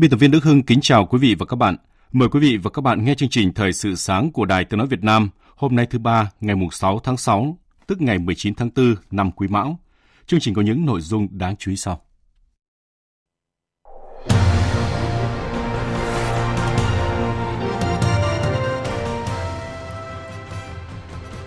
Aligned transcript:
Biên 0.00 0.10
tập 0.10 0.16
viên 0.16 0.30
Đức 0.30 0.44
Hưng 0.44 0.62
kính 0.62 0.80
chào 0.80 1.06
quý 1.06 1.18
vị 1.18 1.34
và 1.38 1.46
các 1.46 1.56
bạn. 1.56 1.76
Mời 2.12 2.28
quý 2.28 2.40
vị 2.40 2.56
và 2.56 2.70
các 2.70 2.82
bạn 2.82 3.04
nghe 3.04 3.14
chương 3.14 3.28
trình 3.28 3.54
Thời 3.54 3.72
sự 3.72 3.94
sáng 3.94 4.32
của 4.32 4.44
Đài 4.44 4.64
Tiếng 4.64 4.78
Nói 4.78 4.86
Việt 4.86 5.04
Nam 5.04 5.30
hôm 5.56 5.76
nay 5.76 5.86
thứ 5.86 5.98
ba 5.98 6.30
ngày 6.40 6.56
6 6.72 6.98
tháng 6.98 7.16
6, 7.16 7.58
tức 7.86 8.00
ngày 8.00 8.18
19 8.18 8.54
tháng 8.54 8.70
4 8.76 8.94
năm 9.10 9.30
Quý 9.30 9.48
Mão. 9.48 9.78
Chương 10.26 10.40
trình 10.40 10.54
có 10.54 10.62
những 10.62 10.86
nội 10.86 11.00
dung 11.00 11.28
đáng 11.38 11.56
chú 11.56 11.70
ý 11.70 11.76
sau. 11.76 12.02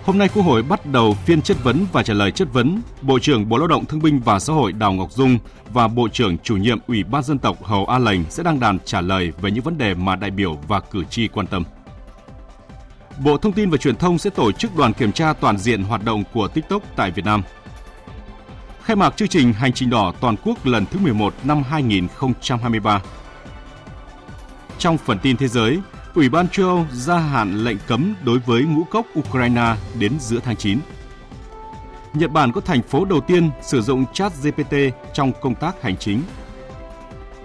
Hôm 0.04 0.18
nay 0.18 0.28
Quốc 0.34 0.42
hội 0.42 0.62
bắt 0.62 0.86
đầu 0.86 1.14
phiên 1.14 1.42
chất 1.42 1.56
vấn 1.64 1.86
và 1.92 2.02
trả 2.02 2.14
lời 2.14 2.30
chất 2.30 2.48
vấn. 2.52 2.82
Bộ 3.02 3.18
trưởng 3.18 3.48
Bộ 3.48 3.58
Lao 3.58 3.68
động 3.68 3.84
Thương 3.84 4.02
binh 4.02 4.20
và 4.20 4.38
Xã 4.38 4.52
hội 4.52 4.72
Đào 4.72 4.92
Ngọc 4.92 5.12
Dung 5.12 5.38
và 5.72 5.88
Bộ 5.88 6.08
trưởng 6.08 6.38
chủ 6.38 6.56
nhiệm 6.56 6.78
Ủy 6.86 7.04
ban 7.04 7.22
dân 7.22 7.38
tộc 7.38 7.64
Hầu 7.64 7.86
A 7.86 7.98
Lành 7.98 8.24
sẽ 8.30 8.42
đăng 8.42 8.60
đàn 8.60 8.78
trả 8.84 9.00
lời 9.00 9.32
về 9.40 9.50
những 9.50 9.64
vấn 9.64 9.78
đề 9.78 9.94
mà 9.94 10.16
đại 10.16 10.30
biểu 10.30 10.58
và 10.68 10.80
cử 10.80 11.04
tri 11.10 11.28
quan 11.28 11.46
tâm. 11.46 11.64
Bộ 13.18 13.38
Thông 13.38 13.52
tin 13.52 13.70
và 13.70 13.76
Truyền 13.76 13.96
thông 13.96 14.18
sẽ 14.18 14.30
tổ 14.30 14.52
chức 14.52 14.76
đoàn 14.76 14.92
kiểm 14.92 15.12
tra 15.12 15.32
toàn 15.32 15.58
diện 15.58 15.82
hoạt 15.82 16.04
động 16.04 16.24
của 16.32 16.48
TikTok 16.48 16.82
tại 16.96 17.10
Việt 17.10 17.24
Nam. 17.24 17.42
Khai 18.82 18.96
mạc 18.96 19.16
chương 19.16 19.28
trình 19.28 19.52
Hành 19.52 19.72
trình 19.72 19.90
đỏ 19.90 20.12
toàn 20.20 20.36
quốc 20.44 20.66
lần 20.66 20.86
thứ 20.86 20.98
11 20.98 21.34
năm 21.44 21.62
2023. 21.62 23.02
Trong 24.78 24.98
phần 24.98 25.18
tin 25.18 25.36
thế 25.36 25.48
giới, 25.48 25.78
Ủy 26.14 26.28
ban 26.28 26.48
châu 26.48 26.66
Âu 26.68 26.86
gia 26.92 27.18
hạn 27.18 27.64
lệnh 27.64 27.76
cấm 27.86 28.14
đối 28.24 28.38
với 28.38 28.62
ngũ 28.62 28.84
cốc 28.84 29.06
Ukraine 29.18 29.76
đến 29.98 30.12
giữa 30.20 30.40
tháng 30.44 30.56
9. 30.56 30.78
Nhật 32.14 32.30
Bản 32.30 32.52
có 32.52 32.60
thành 32.60 32.82
phố 32.82 33.04
đầu 33.04 33.20
tiên 33.20 33.50
sử 33.62 33.82
dụng 33.82 34.04
chat 34.12 34.32
GPT 34.42 34.76
trong 35.14 35.32
công 35.40 35.54
tác 35.54 35.82
hành 35.82 35.96
chính. 35.96 36.22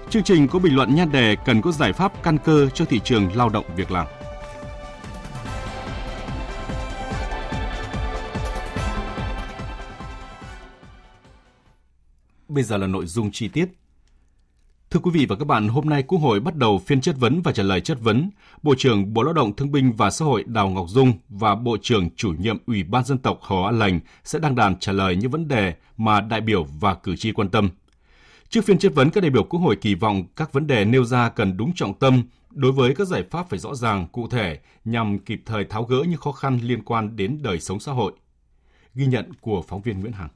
Chương 0.10 0.24
trình 0.24 0.48
có 0.48 0.60
bình 0.60 0.76
luận 0.76 0.96
nhan 0.96 1.12
đề 1.12 1.36
cần 1.46 1.62
có 1.62 1.72
giải 1.72 1.94
pháp 1.94 2.24
căn 2.24 2.38
cơ 2.38 2.70
cho 2.74 2.86
thị 2.86 3.00
trường 3.04 3.36
lao 3.36 3.50
động 3.50 3.66
việc 3.76 3.92
làm. 3.92 4.08
Bây 12.48 12.64
giờ 12.64 12.78
là 12.78 12.88
nội 12.88 13.06
dung 13.06 13.32
chi 13.32 13.48
tiết. 13.48 13.66
Thưa 14.92 15.00
quý 15.00 15.12
vị 15.14 15.26
và 15.26 15.36
các 15.36 15.46
bạn, 15.46 15.68
hôm 15.68 15.90
nay 15.90 16.04
Quốc 16.04 16.20
hội 16.20 16.40
bắt 16.40 16.56
đầu 16.56 16.80
phiên 16.80 17.02
chất 17.02 17.16
vấn 17.20 17.42
và 17.42 17.52
trả 17.52 17.64
lời 17.64 17.82
chất 17.82 17.98
vấn. 18.02 18.30
Bộ 18.64 18.76
trưởng 18.78 19.14
Bộ 19.14 19.24
Lao 19.24 19.34
động 19.34 19.56
Thương 19.56 19.72
binh 19.72 19.92
và 19.92 20.10
Xã 20.10 20.26
hội 20.26 20.44
Đào 20.48 20.70
Ngọc 20.70 20.86
Dung 20.90 21.14
và 21.30 21.56
Bộ 21.56 21.78
trưởng 21.82 22.10
chủ 22.16 22.34
nhiệm 22.40 22.58
Ủy 22.68 22.84
ban 22.84 23.04
dân 23.06 23.18
tộc 23.18 23.40
Hồ 23.42 23.64
An 23.64 23.80
Lành 23.80 24.00
sẽ 24.24 24.40
đăng 24.40 24.56
đàn 24.56 24.80
trả 24.80 24.92
lời 24.92 25.16
những 25.16 25.32
vấn 25.32 25.48
đề 25.48 25.74
mà 25.98 26.22
đại 26.22 26.42
biểu 26.42 26.64
và 26.80 26.94
cử 26.94 27.16
tri 27.16 27.32
quan 27.32 27.50
tâm. 27.50 27.70
Trước 28.50 28.66
phiên 28.66 28.80
chất 28.80 28.94
vấn, 28.96 29.10
các 29.10 29.22
đại 29.22 29.30
biểu 29.30 29.44
Quốc 29.44 29.60
hội 29.60 29.76
kỳ 29.76 29.96
vọng 29.96 30.24
các 30.36 30.54
vấn 30.54 30.68
đề 30.68 30.86
nêu 30.86 31.04
ra 31.04 31.30
cần 31.30 31.58
đúng 31.58 31.72
trọng 31.76 31.94
tâm 31.94 32.24
đối 32.50 32.72
với 32.72 32.96
các 32.96 33.08
giải 33.08 33.24
pháp 33.32 33.50
phải 33.50 33.60
rõ 33.60 33.76
ràng, 33.76 34.08
cụ 34.12 34.28
thể 34.28 34.60
nhằm 34.86 35.20
kịp 35.20 35.42
thời 35.46 35.66
tháo 35.66 35.84
gỡ 35.84 36.04
những 36.08 36.20
khó 36.20 36.32
khăn 36.32 36.60
liên 36.64 36.84
quan 36.84 37.16
đến 37.16 37.40
đời 37.42 37.60
sống 37.60 37.80
xã 37.80 37.92
hội. 37.92 38.14
Ghi 38.96 39.06
nhận 39.06 39.34
của 39.42 39.62
phóng 39.68 39.82
viên 39.82 40.00
Nguyễn 40.00 40.14
Hằng. 40.14 40.30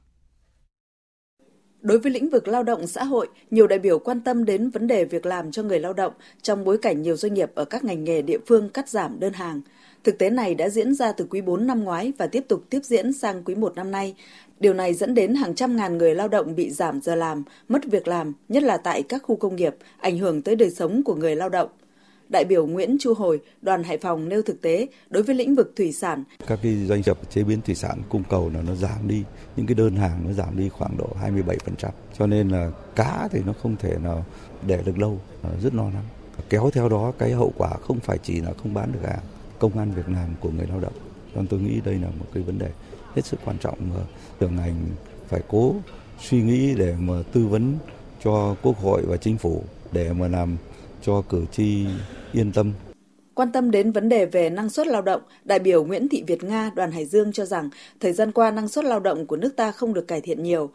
Đối 1.84 1.98
với 1.98 2.12
lĩnh 2.12 2.28
vực 2.28 2.48
lao 2.48 2.62
động 2.62 2.86
xã 2.86 3.04
hội, 3.04 3.28
nhiều 3.50 3.66
đại 3.66 3.78
biểu 3.78 3.98
quan 3.98 4.20
tâm 4.20 4.44
đến 4.44 4.70
vấn 4.70 4.86
đề 4.86 5.04
việc 5.04 5.26
làm 5.26 5.50
cho 5.50 5.62
người 5.62 5.80
lao 5.80 5.92
động 5.92 6.12
trong 6.42 6.64
bối 6.64 6.78
cảnh 6.78 7.02
nhiều 7.02 7.16
doanh 7.16 7.34
nghiệp 7.34 7.50
ở 7.54 7.64
các 7.64 7.84
ngành 7.84 8.04
nghề 8.04 8.22
địa 8.22 8.38
phương 8.46 8.68
cắt 8.68 8.88
giảm 8.88 9.20
đơn 9.20 9.32
hàng. 9.32 9.60
Thực 10.04 10.18
tế 10.18 10.30
này 10.30 10.54
đã 10.54 10.68
diễn 10.68 10.94
ra 10.94 11.12
từ 11.12 11.26
quý 11.30 11.40
4 11.40 11.66
năm 11.66 11.84
ngoái 11.84 12.12
và 12.18 12.26
tiếp 12.26 12.44
tục 12.48 12.64
tiếp 12.70 12.80
diễn 12.82 13.12
sang 13.12 13.42
quý 13.44 13.54
1 13.54 13.76
năm 13.76 13.90
nay. 13.90 14.14
Điều 14.60 14.74
này 14.74 14.94
dẫn 14.94 15.14
đến 15.14 15.34
hàng 15.34 15.54
trăm 15.54 15.76
ngàn 15.76 15.98
người 15.98 16.14
lao 16.14 16.28
động 16.28 16.54
bị 16.54 16.70
giảm 16.70 17.00
giờ 17.00 17.14
làm, 17.14 17.44
mất 17.68 17.84
việc 17.84 18.08
làm, 18.08 18.32
nhất 18.48 18.62
là 18.62 18.76
tại 18.76 19.02
các 19.02 19.22
khu 19.22 19.36
công 19.36 19.56
nghiệp, 19.56 19.76
ảnh 19.98 20.18
hưởng 20.18 20.42
tới 20.42 20.56
đời 20.56 20.70
sống 20.70 21.02
của 21.02 21.14
người 21.14 21.36
lao 21.36 21.48
động 21.48 21.68
đại 22.28 22.44
biểu 22.44 22.66
Nguyễn 22.66 22.96
Chu 23.00 23.14
Hồi, 23.14 23.40
đoàn 23.62 23.82
Hải 23.84 23.98
Phòng 23.98 24.28
nêu 24.28 24.42
thực 24.42 24.62
tế 24.62 24.86
đối 25.10 25.22
với 25.22 25.34
lĩnh 25.34 25.54
vực 25.54 25.72
thủy 25.76 25.92
sản. 25.92 26.24
Các 26.46 26.58
cái 26.62 26.86
doanh 26.86 27.02
nghiệp 27.06 27.18
chế 27.30 27.44
biến 27.44 27.60
thủy 27.60 27.74
sản 27.74 28.02
cung 28.08 28.22
cầu 28.30 28.50
là 28.54 28.62
nó 28.62 28.74
giảm 28.74 29.08
đi, 29.08 29.22
những 29.56 29.66
cái 29.66 29.74
đơn 29.74 29.96
hàng 29.96 30.20
nó 30.26 30.32
giảm 30.32 30.58
đi 30.58 30.68
khoảng 30.68 30.96
độ 30.96 31.08
27%. 31.22 31.90
Cho 32.18 32.26
nên 32.26 32.48
là 32.48 32.70
cá 32.96 33.28
thì 33.32 33.40
nó 33.46 33.52
không 33.62 33.76
thể 33.76 33.96
nào 34.02 34.24
để 34.66 34.82
được 34.84 34.98
lâu, 34.98 35.20
rất 35.62 35.74
lo 35.74 35.84
lắng. 35.84 36.04
Kéo 36.50 36.70
theo 36.70 36.88
đó 36.88 37.12
cái 37.18 37.32
hậu 37.32 37.52
quả 37.56 37.70
không 37.70 38.00
phải 38.00 38.18
chỉ 38.22 38.40
là 38.40 38.52
không 38.62 38.74
bán 38.74 38.92
được 38.92 39.08
hàng, 39.08 39.22
công 39.58 39.78
an 39.78 39.92
việc 39.96 40.08
làm 40.08 40.28
của 40.40 40.50
người 40.50 40.66
lao 40.66 40.80
động. 40.80 40.92
Cho 41.34 41.40
nên 41.40 41.46
tôi 41.46 41.60
nghĩ 41.60 41.80
đây 41.84 41.94
là 41.94 42.08
một 42.18 42.26
cái 42.34 42.42
vấn 42.42 42.58
đề 42.58 42.70
hết 43.14 43.22
sức 43.24 43.40
quan 43.44 43.58
trọng 43.58 43.78
mà 43.94 44.00
thường 44.40 44.56
ngành 44.56 44.76
phải 45.28 45.40
cố 45.48 45.74
suy 46.20 46.42
nghĩ 46.42 46.74
để 46.74 46.94
mà 46.98 47.14
tư 47.32 47.46
vấn 47.46 47.76
cho 48.24 48.56
quốc 48.62 48.78
hội 48.78 49.02
và 49.06 49.16
chính 49.16 49.38
phủ 49.38 49.64
để 49.92 50.12
mà 50.12 50.28
làm 50.28 50.56
cho 51.06 51.22
cử 51.28 51.44
tri 51.52 51.86
yên 52.32 52.52
tâm. 52.52 52.72
Quan 53.34 53.52
tâm 53.52 53.70
đến 53.70 53.92
vấn 53.92 54.08
đề 54.08 54.26
về 54.26 54.50
năng 54.50 54.70
suất 54.70 54.86
lao 54.86 55.02
động, 55.02 55.22
đại 55.44 55.58
biểu 55.58 55.84
Nguyễn 55.84 56.08
Thị 56.08 56.24
Việt 56.26 56.44
Nga, 56.44 56.70
đoàn 56.74 56.92
Hải 56.92 57.06
Dương 57.06 57.32
cho 57.32 57.44
rằng 57.44 57.68
thời 58.00 58.12
gian 58.12 58.32
qua 58.32 58.50
năng 58.50 58.68
suất 58.68 58.84
lao 58.84 59.00
động 59.00 59.26
của 59.26 59.36
nước 59.36 59.56
ta 59.56 59.70
không 59.70 59.94
được 59.94 60.08
cải 60.08 60.20
thiện 60.20 60.42
nhiều. 60.42 60.70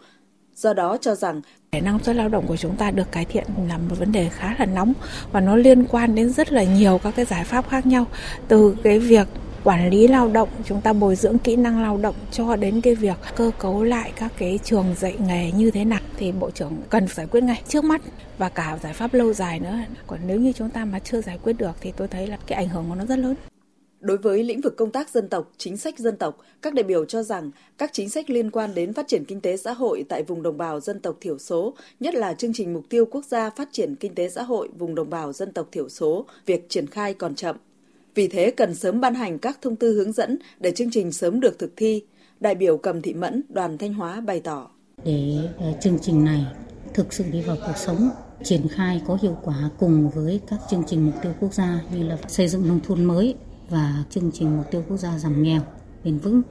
Do 0.56 0.74
đó 0.74 0.98
cho 1.02 1.16
rằng 1.16 1.42
để 1.72 1.82
năng 1.82 2.00
suất 2.00 2.16
lao 2.16 2.30
động 2.30 2.48
của 2.48 2.58
chúng 2.58 2.76
ta 2.76 2.92
được 2.92 3.12
cải 3.12 3.26
thiện 3.26 3.46
là 3.68 3.78
một 3.78 3.96
vấn 4.00 4.12
đề 4.12 4.30
khá 4.30 4.56
là 4.60 4.66
nóng 4.66 4.94
và 5.32 5.40
nó 5.40 5.56
liên 5.56 5.86
quan 5.86 6.16
đến 6.16 6.30
rất 6.30 6.52
là 6.52 6.64
nhiều 6.64 7.00
các 7.04 7.14
cái 7.16 7.26
giải 7.26 7.44
pháp 7.44 7.70
khác 7.70 7.86
nhau 7.86 8.06
từ 8.48 8.76
cái 8.84 9.00
việc 9.00 9.28
quản 9.64 9.90
lý 9.90 10.08
lao 10.08 10.28
động 10.28 10.50
chúng 10.66 10.82
ta 10.82 10.94
bồi 10.94 11.16
dưỡng 11.16 11.38
kỹ 11.38 11.56
năng 11.56 11.82
lao 11.82 11.98
động 11.98 12.16
cho 12.32 12.56
đến 12.56 12.82
cái 12.82 12.96
việc 12.96 13.18
cơ 13.36 13.52
cấu 13.60 13.84
lại 13.84 14.12
các 14.16 14.32
cái 14.38 14.60
trường 14.64 14.86
dạy 14.98 15.16
nghề 15.20 15.52
như 15.52 15.72
thế 15.72 15.86
nào 15.86 16.00
thì 16.18 16.32
bộ 16.32 16.52
trưởng 16.52 16.74
cần 16.90 17.08
giải 17.08 17.28
quyết 17.28 17.44
ngay 17.44 17.62
trước 17.68 17.84
mắt 17.84 18.02
và 18.38 18.50
cả 18.50 18.80
giải 18.84 18.94
pháp 18.94 19.14
lâu 19.14 19.34
dài 19.34 19.60
nữa 19.60 19.80
còn 20.08 20.20
nếu 20.28 20.40
như 20.40 20.54
chúng 20.54 20.70
ta 20.70 20.86
mà 20.86 21.00
chưa 21.00 21.22
giải 21.22 21.40
quyết 21.44 21.54
được 21.54 21.72
thì 21.82 21.92
tôi 21.98 22.08
thấy 22.08 22.28
là 22.28 22.38
cái 22.48 22.58
ảnh 22.58 22.70
hưởng 22.70 22.86
của 22.90 22.96
nó 22.96 23.06
rất 23.06 23.20
lớn 23.20 23.36
Đối 24.00 24.18
với 24.18 24.44
lĩnh 24.44 24.62
vực 24.62 24.78
công 24.78 24.92
tác 24.92 25.10
dân 25.10 25.30
tộc, 25.30 25.52
chính 25.58 25.78
sách 25.78 26.00
dân 26.00 26.18
tộc, 26.18 26.38
các 26.62 26.74
đại 26.74 26.84
biểu 26.84 27.06
cho 27.06 27.24
rằng 27.24 27.52
các 27.78 27.90
chính 27.94 28.10
sách 28.10 28.30
liên 28.30 28.52
quan 28.52 28.76
đến 28.76 28.94
phát 28.94 29.08
triển 29.08 29.26
kinh 29.26 29.42
tế 29.42 29.58
xã 29.58 29.74
hội 29.74 30.06
tại 30.10 30.24
vùng 30.24 30.44
đồng 30.44 30.58
bào 30.58 30.80
dân 30.80 31.00
tộc 31.00 31.18
thiểu 31.22 31.38
số, 31.38 31.74
nhất 32.00 32.16
là 32.16 32.34
chương 32.34 32.54
trình 32.54 32.74
mục 32.74 32.84
tiêu 32.90 33.06
quốc 33.06 33.26
gia 33.26 33.50
phát 33.50 33.70
triển 33.72 33.96
kinh 33.96 34.16
tế 34.16 34.30
xã 34.30 34.44
hội 34.44 34.70
vùng 34.78 34.96
đồng 34.96 35.10
bào 35.10 35.34
dân 35.34 35.52
tộc 35.52 35.68
thiểu 35.72 35.90
số, 35.90 36.26
việc 36.46 36.70
triển 36.70 36.88
khai 36.88 37.14
còn 37.14 37.36
chậm. 37.36 37.56
Vì 38.16 38.28
thế 38.28 38.52
cần 38.52 38.76
sớm 38.76 39.02
ban 39.02 39.16
hành 39.16 39.40
các 39.40 39.60
thông 39.62 39.76
tư 39.76 39.94
hướng 39.94 40.12
dẫn 40.12 40.38
để 40.60 40.72
chương 40.72 40.92
trình 40.92 41.12
sớm 41.12 41.40
được 41.40 41.60
thực 41.60 41.74
thi. 41.76 42.04
Đại 42.40 42.56
biểu 42.56 42.78
Cầm 42.78 43.02
Thị 43.02 43.14
Mẫn, 43.14 43.44
đoàn 43.50 43.78
Thanh 43.78 43.94
Hóa 43.94 44.22
bày 44.22 44.40
tỏ. 44.40 44.70
Để 45.04 45.38
ờ, 45.58 45.74
chương 45.82 46.00
trình 46.02 46.24
này 46.24 46.46
thực 46.94 47.14
sự 47.14 47.24
đi 47.32 47.42
vào 47.42 47.58
cuộc 47.68 47.78
sống, 47.78 48.10
triển 48.44 48.68
khai 48.68 49.02
có 49.08 49.18
hiệu 49.22 49.38
quả 49.44 49.70
cùng 49.80 50.10
với 50.10 50.40
các 50.48 50.60
chương 50.70 50.84
trình 50.88 51.06
mục 51.06 51.16
tiêu 51.22 51.34
quốc 51.40 51.54
gia 51.54 51.82
như 51.94 52.04
là 52.04 52.18
xây 52.28 52.48
dựng 52.48 52.68
nông 52.68 52.80
thôn 52.88 53.04
mới 53.04 53.36
và 53.70 54.04
chương 54.10 54.32
trình 54.34 54.58
mục 54.58 54.72
tiêu 54.72 54.84
quốc 54.90 54.98
gia 54.98 55.18
giảm 55.18 55.44
nghèo 55.44 55.62
bền 56.04 56.18
vững 56.18 56.42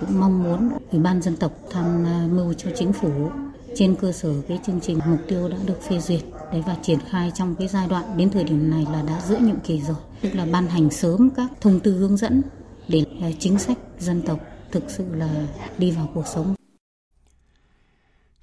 cũng 0.00 0.20
mong 0.20 0.42
muốn 0.42 0.70
ủy 0.92 1.00
ban 1.00 1.22
dân 1.22 1.36
tộc 1.36 1.52
tham 1.70 2.04
ờ, 2.04 2.28
mưu 2.28 2.52
cho 2.52 2.70
chính 2.76 2.92
phủ 2.92 3.30
trên 3.74 3.94
cơ 3.94 4.12
sở 4.12 4.34
cái 4.48 4.58
chương 4.66 4.80
trình 4.80 4.98
mục 5.06 5.20
tiêu 5.28 5.48
đã 5.48 5.56
được 5.66 5.82
phê 5.82 5.98
duyệt 5.98 6.20
đấy 6.52 6.62
và 6.66 6.76
triển 6.82 6.98
khai 7.10 7.30
trong 7.34 7.54
cái 7.54 7.68
giai 7.68 7.88
đoạn 7.88 8.04
đến 8.16 8.30
thời 8.30 8.44
điểm 8.44 8.70
này 8.70 8.86
là 8.92 9.02
đã 9.02 9.20
giữa 9.26 9.38
nhiệm 9.38 9.60
kỳ 9.60 9.80
rồi 9.80 9.96
tức 10.20 10.34
là 10.34 10.46
ban 10.52 10.66
hành 10.66 10.90
sớm 10.90 11.30
các 11.36 11.50
thông 11.60 11.80
tư 11.80 11.92
hướng 11.92 12.16
dẫn 12.16 12.42
để 12.88 13.04
à, 13.22 13.28
chính 13.38 13.58
sách 13.58 13.78
dân 13.98 14.22
tộc 14.22 14.38
thực 14.72 14.84
sự 14.88 15.04
là 15.14 15.46
đi 15.78 15.90
vào 15.90 16.10
cuộc 16.14 16.26
sống 16.26 16.54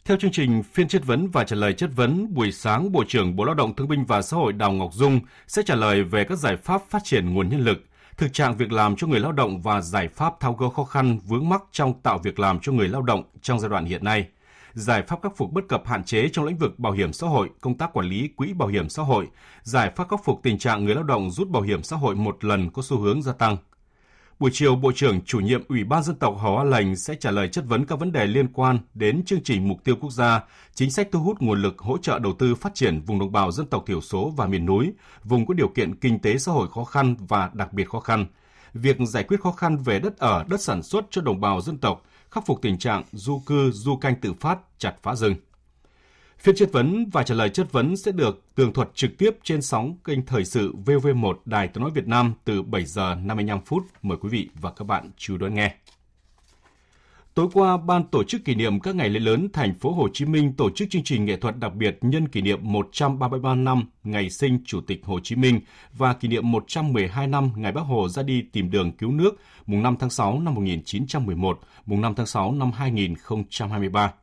theo 0.05 0.17
chương 0.17 0.31
trình 0.31 0.63
phiên 0.63 0.87
chất 0.87 1.05
vấn 1.05 1.27
và 1.27 1.43
trả 1.43 1.55
lời 1.55 1.73
chất 1.73 1.89
vấn, 1.95 2.33
buổi 2.33 2.51
sáng 2.51 2.91
Bộ 2.91 3.03
trưởng 3.07 3.35
Bộ 3.35 3.43
Lao 3.43 3.55
động 3.55 3.75
Thương 3.75 3.87
binh 3.87 4.05
và 4.05 4.21
Xã 4.21 4.37
hội 4.37 4.53
Đào 4.53 4.71
Ngọc 4.71 4.93
Dung 4.93 5.19
sẽ 5.47 5.61
trả 5.65 5.75
lời 5.75 6.03
về 6.03 6.23
các 6.23 6.37
giải 6.37 6.57
pháp 6.57 6.81
phát 6.89 7.03
triển 7.03 7.33
nguồn 7.33 7.49
nhân 7.49 7.61
lực, 7.61 7.77
thực 8.17 8.33
trạng 8.33 8.57
việc 8.57 8.71
làm 8.71 8.95
cho 8.95 9.07
người 9.07 9.19
lao 9.19 9.31
động 9.31 9.61
và 9.61 9.81
giải 9.81 10.07
pháp 10.07 10.39
tháo 10.39 10.53
gỡ 10.53 10.69
khó 10.69 10.83
khăn 10.83 11.19
vướng 11.27 11.49
mắc 11.49 11.63
trong 11.71 12.01
tạo 12.01 12.17
việc 12.17 12.39
làm 12.39 12.59
cho 12.59 12.71
người 12.71 12.87
lao 12.87 13.01
động 13.01 13.23
trong 13.41 13.59
giai 13.59 13.69
đoạn 13.69 13.85
hiện 13.85 14.03
nay 14.03 14.27
giải 14.73 15.01
pháp 15.01 15.19
khắc 15.23 15.37
phục 15.37 15.51
bất 15.51 15.67
cập 15.69 15.87
hạn 15.87 16.03
chế 16.03 16.29
trong 16.29 16.45
lĩnh 16.45 16.57
vực 16.57 16.79
bảo 16.79 16.93
hiểm 16.93 17.13
xã 17.13 17.27
hội, 17.27 17.49
công 17.61 17.77
tác 17.77 17.93
quản 17.93 18.05
lý 18.05 18.27
quỹ 18.27 18.53
bảo 18.53 18.67
hiểm 18.67 18.89
xã 18.89 19.03
hội, 19.03 19.27
giải 19.63 19.91
pháp 19.95 20.09
khắc 20.09 20.19
phục 20.25 20.39
tình 20.43 20.57
trạng 20.57 20.85
người 20.85 20.95
lao 20.95 21.03
động 21.03 21.31
rút 21.31 21.49
bảo 21.49 21.63
hiểm 21.63 21.83
xã 21.83 21.95
hội 21.95 22.15
một 22.15 22.43
lần 22.43 22.69
có 22.69 22.81
xu 22.81 22.97
hướng 22.97 23.21
gia 23.21 23.33
tăng. 23.33 23.57
Buổi 24.39 24.49
chiều, 24.53 24.75
Bộ 24.75 24.91
trưởng 24.95 25.21
chủ 25.21 25.39
nhiệm 25.39 25.63
Ủy 25.69 25.83
ban 25.83 26.03
dân 26.03 26.15
tộc 26.15 26.35
Hồ 26.37 26.55
A 26.55 26.63
Lành 26.63 26.95
sẽ 26.95 27.15
trả 27.15 27.31
lời 27.31 27.47
chất 27.47 27.65
vấn 27.67 27.85
các 27.85 27.99
vấn 27.99 28.11
đề 28.11 28.25
liên 28.25 28.47
quan 28.53 28.79
đến 28.93 29.25
chương 29.25 29.43
trình 29.43 29.67
mục 29.67 29.83
tiêu 29.83 29.95
quốc 29.95 30.11
gia, 30.11 30.43
chính 30.73 30.91
sách 30.91 31.07
thu 31.11 31.19
hút 31.19 31.41
nguồn 31.41 31.61
lực 31.61 31.79
hỗ 31.79 31.97
trợ 31.97 32.19
đầu 32.19 32.33
tư 32.39 32.55
phát 32.55 32.75
triển 32.75 33.01
vùng 33.01 33.19
đồng 33.19 33.31
bào 33.31 33.51
dân 33.51 33.67
tộc 33.67 33.83
thiểu 33.87 34.01
số 34.01 34.33
và 34.37 34.47
miền 34.47 34.65
núi, 34.65 34.93
vùng 35.23 35.45
có 35.45 35.53
điều 35.53 35.67
kiện 35.67 35.95
kinh 35.95 36.19
tế 36.19 36.37
xã 36.37 36.51
hội 36.51 36.67
khó 36.71 36.83
khăn 36.83 37.15
và 37.19 37.51
đặc 37.53 37.73
biệt 37.73 37.89
khó 37.89 37.99
khăn. 37.99 38.25
Việc 38.73 38.97
giải 38.99 39.23
quyết 39.23 39.41
khó 39.41 39.51
khăn 39.51 39.77
về 39.77 39.99
đất 39.99 40.17
ở, 40.17 40.45
đất 40.49 40.61
sản 40.61 40.83
xuất 40.83 41.05
cho 41.09 41.21
đồng 41.21 41.41
bào 41.41 41.61
dân 41.61 41.77
tộc, 41.77 42.03
khắc 42.31 42.45
phục 42.45 42.61
tình 42.61 42.77
trạng 42.77 43.03
du 43.11 43.41
cư, 43.45 43.71
du 43.71 43.95
canh 43.95 44.15
tự 44.15 44.33
phát, 44.33 44.59
chặt 44.77 44.95
phá 45.03 45.15
rừng. 45.15 45.35
Phiên 46.39 46.55
chất 46.55 46.69
vấn 46.71 47.09
và 47.09 47.23
trả 47.23 47.35
lời 47.35 47.49
chất 47.49 47.71
vấn 47.71 47.97
sẽ 47.97 48.11
được 48.11 48.41
tường 48.55 48.73
thuật 48.73 48.89
trực 48.95 49.17
tiếp 49.17 49.37
trên 49.43 49.61
sóng 49.61 49.97
kênh 50.03 50.25
Thời 50.25 50.45
sự 50.45 50.73
VV1 50.85 51.33
Đài 51.45 51.67
Tiếng 51.67 51.81
Nói 51.81 51.91
Việt 51.91 52.07
Nam 52.07 52.33
từ 52.43 52.61
7 52.61 52.85
giờ 52.85 53.15
55 53.15 53.59
phút. 53.65 53.83
Mời 54.01 54.17
quý 54.21 54.29
vị 54.29 54.49
và 54.61 54.71
các 54.71 54.85
bạn 54.85 55.11
chú 55.17 55.37
đón 55.37 55.53
nghe. 55.53 55.75
Tối 57.33 57.47
qua, 57.53 57.77
Ban 57.77 58.03
tổ 58.03 58.23
chức 58.23 58.45
kỷ 58.45 58.55
niệm 58.55 58.79
các 58.79 58.95
ngày 58.95 59.09
lễ 59.09 59.19
lớn 59.19 59.47
thành 59.53 59.73
phố 59.73 59.91
Hồ 59.91 60.07
Chí 60.13 60.25
Minh 60.25 60.53
tổ 60.57 60.69
chức 60.69 60.89
chương 60.89 61.03
trình 61.03 61.25
nghệ 61.25 61.37
thuật 61.37 61.57
đặc 61.57 61.75
biệt 61.75 61.97
nhân 62.01 62.27
kỷ 62.27 62.41
niệm 62.41 62.59
133 62.61 63.55
năm 63.55 63.83
ngày 64.03 64.29
sinh 64.29 64.59
Chủ 64.65 64.81
tịch 64.81 65.05
Hồ 65.05 65.19
Chí 65.23 65.35
Minh 65.35 65.59
và 65.93 66.13
kỷ 66.13 66.27
niệm 66.27 66.51
112 66.51 67.27
năm 67.27 67.51
ngày 67.55 67.71
Bác 67.71 67.81
Hồ 67.81 68.09
ra 68.09 68.23
đi 68.23 68.41
tìm 68.53 68.71
đường 68.71 68.91
cứu 68.91 69.11
nước 69.11 69.31
mùng 69.65 69.83
5 69.83 69.95
tháng 69.99 70.09
6 70.09 70.39
năm 70.39 70.53
1911, 70.55 71.59
mùng 71.85 72.01
5 72.01 72.15
tháng 72.15 72.25
6 72.25 72.51
năm 72.51 72.71
2023. 72.71 74.13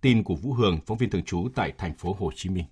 Tin 0.00 0.22
của 0.22 0.34
Vũ 0.34 0.52
Hường, 0.52 0.78
phóng 0.86 0.98
viên 0.98 1.10
thường 1.10 1.22
trú 1.22 1.48
tại 1.54 1.72
thành 1.78 1.94
phố 1.94 2.16
Hồ 2.18 2.30
Chí 2.36 2.50
Minh. 2.50 2.64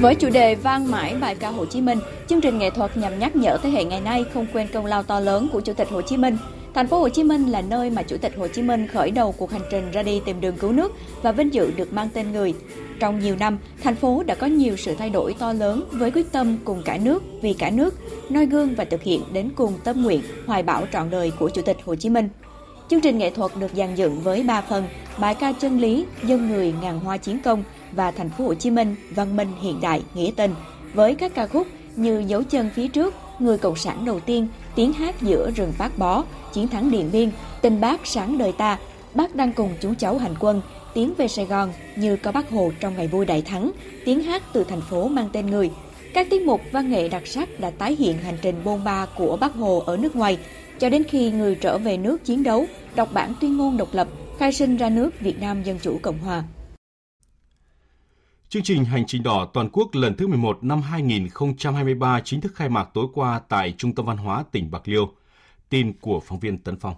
Với 0.00 0.14
chủ 0.14 0.30
đề 0.30 0.54
vang 0.54 0.90
mãi 0.90 1.16
bài 1.20 1.34
ca 1.34 1.48
Hồ 1.48 1.64
Chí 1.64 1.80
Minh, 1.80 1.98
chương 2.28 2.40
trình 2.40 2.58
nghệ 2.58 2.70
thuật 2.70 2.96
nhằm 2.96 3.18
nhắc 3.18 3.36
nhở 3.36 3.58
thế 3.62 3.70
hệ 3.70 3.84
ngày 3.84 4.00
nay 4.00 4.24
không 4.34 4.46
quên 4.52 4.68
công 4.72 4.86
lao 4.86 5.02
to 5.02 5.20
lớn 5.20 5.48
của 5.52 5.60
Chủ 5.60 5.72
tịch 5.72 5.88
Hồ 5.90 6.02
Chí 6.02 6.16
Minh. 6.16 6.36
Thành 6.74 6.86
phố 6.88 6.98
Hồ 6.98 7.08
Chí 7.08 7.22
Minh 7.22 7.46
là 7.46 7.62
nơi 7.62 7.90
mà 7.90 8.02
Chủ 8.02 8.16
tịch 8.16 8.36
Hồ 8.36 8.48
Chí 8.48 8.62
Minh 8.62 8.86
khởi 8.86 9.10
đầu 9.10 9.32
cuộc 9.32 9.50
hành 9.50 9.62
trình 9.70 9.90
ra 9.90 10.02
đi 10.02 10.20
tìm 10.24 10.40
đường 10.40 10.56
cứu 10.56 10.72
nước 10.72 10.92
và 11.22 11.32
vinh 11.32 11.54
dự 11.54 11.70
được 11.76 11.92
mang 11.92 12.08
tên 12.14 12.32
người. 12.32 12.54
Trong 13.00 13.20
nhiều 13.20 13.36
năm, 13.40 13.58
thành 13.82 13.94
phố 13.94 14.22
đã 14.26 14.34
có 14.34 14.46
nhiều 14.46 14.76
sự 14.76 14.94
thay 14.94 15.10
đổi 15.10 15.34
to 15.38 15.52
lớn 15.52 15.84
với 15.92 16.10
quyết 16.10 16.32
tâm 16.32 16.56
cùng 16.64 16.82
cả 16.84 16.98
nước, 16.98 17.22
vì 17.42 17.52
cả 17.52 17.70
nước, 17.70 17.94
noi 18.30 18.46
gương 18.46 18.74
và 18.74 18.84
thực 18.84 19.02
hiện 19.02 19.22
đến 19.32 19.50
cùng 19.56 19.72
tâm 19.84 20.02
nguyện, 20.02 20.22
hoài 20.46 20.62
bão 20.62 20.86
trọn 20.92 21.10
đời 21.10 21.32
của 21.38 21.48
Chủ 21.48 21.62
tịch 21.62 21.76
Hồ 21.84 21.94
Chí 21.94 22.08
Minh. 22.10 22.28
Chương 22.94 23.00
trình 23.00 23.18
nghệ 23.18 23.30
thuật 23.30 23.52
được 23.56 23.70
dàn 23.76 23.94
dựng 23.94 24.20
với 24.20 24.42
3 24.42 24.60
phần: 24.60 24.84
bài 25.18 25.34
ca 25.34 25.52
chân 25.52 25.80
lý, 25.80 26.04
dân 26.24 26.48
người 26.48 26.74
ngàn 26.82 27.00
hoa 27.00 27.16
chiến 27.16 27.38
công 27.44 27.64
và 27.92 28.10
thành 28.10 28.30
phố 28.30 28.44
Hồ 28.44 28.54
Chí 28.54 28.70
Minh 28.70 28.96
văn 29.10 29.36
minh 29.36 29.48
hiện 29.60 29.80
đại 29.80 30.02
nghĩa 30.14 30.30
tình 30.36 30.54
với 30.92 31.14
các 31.14 31.34
ca 31.34 31.46
khúc 31.46 31.66
như 31.96 32.24
dấu 32.26 32.42
chân 32.42 32.70
phía 32.74 32.88
trước, 32.88 33.14
người 33.38 33.58
cộng 33.58 33.76
sản 33.76 34.04
đầu 34.04 34.20
tiên, 34.20 34.48
tiếng 34.74 34.92
hát 34.92 35.14
giữa 35.22 35.50
rừng 35.50 35.72
bác 35.78 35.98
bó, 35.98 36.24
chiến 36.52 36.68
thắng 36.68 36.90
Điện 36.90 37.10
Biên, 37.12 37.30
tình 37.62 37.80
bác 37.80 38.06
sáng 38.06 38.38
đời 38.38 38.52
ta, 38.52 38.78
bác 39.14 39.34
đang 39.34 39.52
cùng 39.52 39.70
chú 39.80 39.94
cháu 39.98 40.18
hành 40.18 40.34
quân, 40.40 40.62
tiến 40.94 41.14
về 41.18 41.28
Sài 41.28 41.44
Gòn 41.44 41.72
như 41.96 42.16
có 42.16 42.32
bác 42.32 42.50
Hồ 42.50 42.72
trong 42.80 42.96
ngày 42.96 43.08
vui 43.08 43.26
đại 43.26 43.42
thắng, 43.42 43.70
tiếng 44.04 44.22
hát 44.22 44.42
từ 44.52 44.64
thành 44.64 44.80
phố 44.80 45.08
mang 45.08 45.28
tên 45.32 45.46
người. 45.46 45.70
Các 46.14 46.30
tiết 46.30 46.42
mục 46.42 46.60
văn 46.72 46.90
nghệ 46.90 47.08
đặc 47.08 47.26
sắc 47.26 47.60
đã 47.60 47.70
tái 47.70 47.96
hiện 47.98 48.18
hành 48.18 48.38
trình 48.42 48.54
bôn 48.64 48.84
ba 48.84 49.06
của 49.16 49.36
bác 49.36 49.54
Hồ 49.54 49.82
ở 49.86 49.96
nước 49.96 50.16
ngoài, 50.16 50.38
cho 50.84 50.90
đến 50.90 51.04
khi 51.08 51.30
người 51.30 51.54
trở 51.54 51.78
về 51.78 51.96
nước 51.96 52.24
chiến 52.24 52.42
đấu, 52.42 52.66
đọc 52.94 53.08
bản 53.12 53.32
tuyên 53.40 53.56
ngôn 53.56 53.76
độc 53.76 53.88
lập, 53.92 54.08
khai 54.38 54.52
sinh 54.52 54.76
ra 54.76 54.90
nước 54.90 55.20
Việt 55.20 55.40
Nam 55.40 55.62
Dân 55.62 55.78
Chủ 55.78 55.98
Cộng 56.02 56.18
Hòa. 56.18 56.44
Chương 58.48 58.62
trình 58.62 58.84
Hành 58.84 59.04
trình 59.06 59.22
đỏ 59.22 59.48
toàn 59.52 59.68
quốc 59.72 59.94
lần 59.94 60.16
thứ 60.16 60.26
11 60.26 60.64
năm 60.64 60.82
2023 60.82 62.20
chính 62.24 62.40
thức 62.40 62.54
khai 62.54 62.68
mạc 62.68 62.88
tối 62.94 63.06
qua 63.14 63.40
tại 63.48 63.74
Trung 63.78 63.94
tâm 63.94 64.06
Văn 64.06 64.16
hóa 64.16 64.44
tỉnh 64.52 64.70
Bạc 64.70 64.88
Liêu. 64.88 65.12
Tin 65.68 65.92
của 66.00 66.20
phóng 66.20 66.38
viên 66.38 66.58
Tấn 66.58 66.76
Phong. 66.80 66.94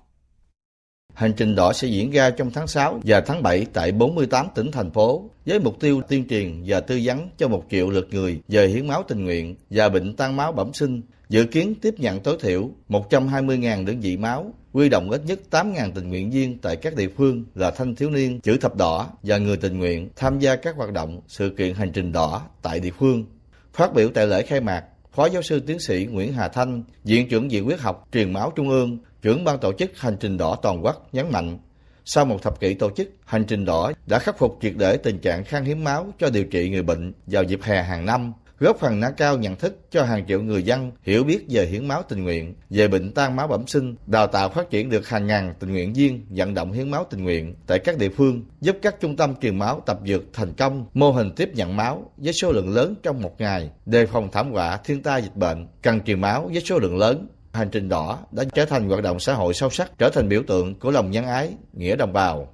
Hành 1.16 1.32
trình 1.36 1.54
đỏ 1.54 1.72
sẽ 1.72 1.88
diễn 1.88 2.10
ra 2.10 2.30
trong 2.30 2.50
tháng 2.50 2.66
6 2.66 3.00
và 3.04 3.20
tháng 3.20 3.42
7 3.42 3.66
tại 3.72 3.92
48 3.92 4.46
tỉnh 4.54 4.70
thành 4.70 4.90
phố 4.90 5.30
với 5.46 5.58
mục 5.58 5.80
tiêu 5.80 6.00
tuyên 6.08 6.28
truyền 6.28 6.62
và 6.66 6.80
tư 6.80 7.00
vấn 7.04 7.28
cho 7.36 7.48
một 7.48 7.64
triệu 7.70 7.90
lượt 7.90 8.08
người 8.10 8.40
về 8.48 8.66
hiến 8.66 8.86
máu 8.86 9.02
tình 9.08 9.24
nguyện 9.24 9.54
và 9.70 9.88
bệnh 9.88 10.16
tan 10.16 10.36
máu 10.36 10.52
bẩm 10.52 10.72
sinh. 10.72 11.02
Dự 11.28 11.44
kiến 11.44 11.74
tiếp 11.82 11.94
nhận 11.98 12.20
tối 12.20 12.36
thiểu 12.40 12.70
120.000 12.88 13.86
đơn 13.86 14.00
vị 14.00 14.16
máu, 14.16 14.54
quy 14.72 14.88
động 14.88 15.10
ít 15.10 15.22
nhất 15.26 15.40
8.000 15.50 15.90
tình 15.94 16.08
nguyện 16.08 16.30
viên 16.30 16.58
tại 16.58 16.76
các 16.76 16.96
địa 16.96 17.08
phương 17.16 17.44
là 17.54 17.70
thanh 17.70 17.94
thiếu 17.94 18.10
niên, 18.10 18.40
chữ 18.40 18.56
thập 18.56 18.76
đỏ 18.76 19.08
và 19.22 19.38
người 19.38 19.56
tình 19.56 19.78
nguyện 19.78 20.08
tham 20.16 20.38
gia 20.38 20.56
các 20.56 20.76
hoạt 20.76 20.92
động, 20.92 21.20
sự 21.28 21.50
kiện 21.58 21.74
hành 21.74 21.92
trình 21.92 22.12
đỏ 22.12 22.42
tại 22.62 22.80
địa 22.80 22.92
phương. 22.98 23.24
Phát 23.72 23.94
biểu 23.94 24.08
tại 24.14 24.26
lễ 24.26 24.42
khai 24.42 24.60
mạc, 24.60 24.84
Phó 25.16 25.26
giáo 25.26 25.42
sư 25.42 25.60
tiến 25.60 25.78
sĩ 25.78 26.06
Nguyễn 26.10 26.32
Hà 26.32 26.48
Thanh, 26.48 26.82
Viện 27.04 27.28
trưởng 27.28 27.48
Viện 27.48 27.64
huyết 27.64 27.80
học 27.80 28.08
truyền 28.12 28.32
máu 28.32 28.52
Trung 28.56 28.68
ương, 28.68 28.98
trưởng 29.26 29.44
ban 29.44 29.58
tổ 29.58 29.72
chức 29.72 29.98
Hành 29.98 30.16
trình 30.20 30.36
đỏ 30.36 30.56
toàn 30.62 30.84
quốc 30.84 31.08
nhấn 31.12 31.32
mạnh, 31.32 31.58
sau 32.04 32.24
một 32.24 32.42
thập 32.42 32.60
kỷ 32.60 32.74
tổ 32.74 32.90
chức, 32.90 33.08
Hành 33.24 33.44
trình 33.44 33.64
đỏ 33.64 33.92
đã 34.06 34.18
khắc 34.18 34.38
phục 34.38 34.58
triệt 34.62 34.72
để 34.76 34.96
tình 34.96 35.18
trạng 35.18 35.44
khan 35.44 35.64
hiếm 35.64 35.84
máu 35.84 36.06
cho 36.18 36.30
điều 36.30 36.44
trị 36.44 36.70
người 36.70 36.82
bệnh 36.82 37.12
vào 37.26 37.42
dịp 37.42 37.62
hè 37.62 37.82
hàng 37.82 38.06
năm, 38.06 38.32
góp 38.58 38.78
phần 38.78 39.00
nâng 39.00 39.14
cao 39.14 39.38
nhận 39.38 39.56
thức 39.56 39.78
cho 39.90 40.04
hàng 40.04 40.26
triệu 40.26 40.42
người 40.42 40.62
dân 40.62 40.92
hiểu 41.02 41.24
biết 41.24 41.44
về 41.48 41.66
hiến 41.66 41.88
máu 41.88 42.02
tình 42.08 42.24
nguyện, 42.24 42.54
về 42.70 42.88
bệnh 42.88 43.12
tan 43.12 43.36
máu 43.36 43.48
bẩm 43.48 43.66
sinh, 43.66 43.96
đào 44.06 44.26
tạo 44.26 44.48
phát 44.48 44.70
triển 44.70 44.90
được 44.90 45.08
hàng 45.08 45.26
ngàn 45.26 45.54
tình 45.60 45.72
nguyện 45.72 45.92
viên 45.92 46.26
vận 46.30 46.54
động 46.54 46.72
hiến 46.72 46.90
máu 46.90 47.06
tình 47.10 47.24
nguyện 47.24 47.54
tại 47.66 47.78
các 47.78 47.98
địa 47.98 48.08
phương, 48.08 48.44
giúp 48.60 48.76
các 48.82 48.96
trung 49.00 49.16
tâm 49.16 49.34
truyền 49.42 49.58
máu 49.58 49.82
tập 49.86 49.98
dược 50.06 50.22
thành 50.32 50.52
công 50.52 50.86
mô 50.94 51.10
hình 51.10 51.30
tiếp 51.36 51.48
nhận 51.54 51.76
máu 51.76 52.10
với 52.16 52.32
số 52.32 52.52
lượng 52.52 52.74
lớn 52.74 52.94
trong 53.02 53.22
một 53.22 53.34
ngày, 53.38 53.70
đề 53.86 54.06
phòng 54.06 54.28
thảm 54.32 54.52
họa 54.52 54.76
thiên 54.76 55.02
tai 55.02 55.22
dịch 55.22 55.36
bệnh, 55.36 55.66
cần 55.82 56.00
truyền 56.00 56.20
máu 56.20 56.50
với 56.52 56.60
số 56.60 56.78
lượng 56.78 56.98
lớn. 56.98 57.28
Hành 57.56 57.70
trình 57.70 57.88
đỏ 57.88 58.18
đã 58.30 58.44
trở 58.54 58.64
thành 58.64 58.88
hoạt 58.88 59.02
động 59.02 59.20
xã 59.20 59.34
hội 59.34 59.54
sâu 59.54 59.70
sắc, 59.70 59.90
trở 59.98 60.10
thành 60.14 60.28
biểu 60.28 60.42
tượng 60.48 60.80
của 60.80 60.90
lòng 60.90 61.10
nhân 61.10 61.26
ái, 61.26 61.54
nghĩa 61.72 61.96
đồng 61.96 62.12
bào. 62.12 62.48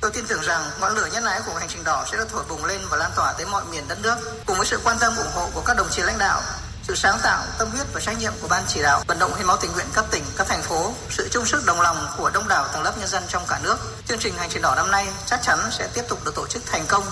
Tôi 0.00 0.10
tin 0.14 0.24
tưởng 0.28 0.42
rằng 0.42 0.62
ngọn 0.80 0.96
lửa 0.96 1.08
nhân 1.12 1.24
ái 1.24 1.40
của 1.46 1.52
hành 1.54 1.68
trình 1.68 1.84
đỏ 1.84 2.04
sẽ 2.12 2.16
được 2.18 2.28
thổi 2.30 2.44
bùng 2.48 2.64
lên 2.64 2.80
và 2.90 2.96
lan 2.96 3.10
tỏa 3.16 3.32
tới 3.32 3.46
mọi 3.46 3.62
miền 3.70 3.84
đất 3.88 3.98
nước. 4.02 4.16
Cùng 4.46 4.56
với 4.56 4.66
sự 4.66 4.80
quan 4.84 4.96
tâm 5.00 5.12
ủng 5.16 5.32
hộ 5.34 5.48
của 5.54 5.62
các 5.66 5.76
đồng 5.76 5.86
chí 5.90 6.02
lãnh 6.02 6.18
đạo, 6.18 6.40
sự 6.82 6.94
sáng 6.94 7.18
tạo, 7.22 7.44
tâm 7.58 7.68
huyết 7.70 7.86
và 7.92 8.00
trách 8.00 8.18
nhiệm 8.18 8.32
của 8.42 8.48
ban 8.48 8.62
chỉ 8.66 8.82
đạo 8.82 9.02
vận 9.08 9.18
động 9.18 9.34
hiến 9.36 9.46
máu 9.46 9.56
tình 9.62 9.72
nguyện 9.72 9.86
cấp 9.94 10.04
tỉnh, 10.10 10.24
cấp 10.36 10.46
thành 10.50 10.62
phố, 10.62 10.92
sự 11.10 11.28
chung 11.30 11.46
sức 11.46 11.62
đồng 11.66 11.80
lòng 11.80 11.96
của 12.18 12.30
đông 12.30 12.48
đảo 12.48 12.66
tầng 12.72 12.82
lớp 12.82 12.92
nhân 12.98 13.08
dân 13.08 13.22
trong 13.28 13.42
cả 13.48 13.60
nước. 13.62 13.76
Chương 14.06 14.18
trình 14.18 14.34
hành 14.36 14.48
trình 14.52 14.62
đỏ 14.62 14.74
năm 14.74 14.90
nay 14.90 15.06
chắc 15.26 15.40
chắn 15.42 15.58
sẽ 15.70 15.88
tiếp 15.94 16.02
tục 16.08 16.18
được 16.24 16.34
tổ 16.34 16.46
chức 16.46 16.62
thành 16.66 16.84
công, 16.88 17.04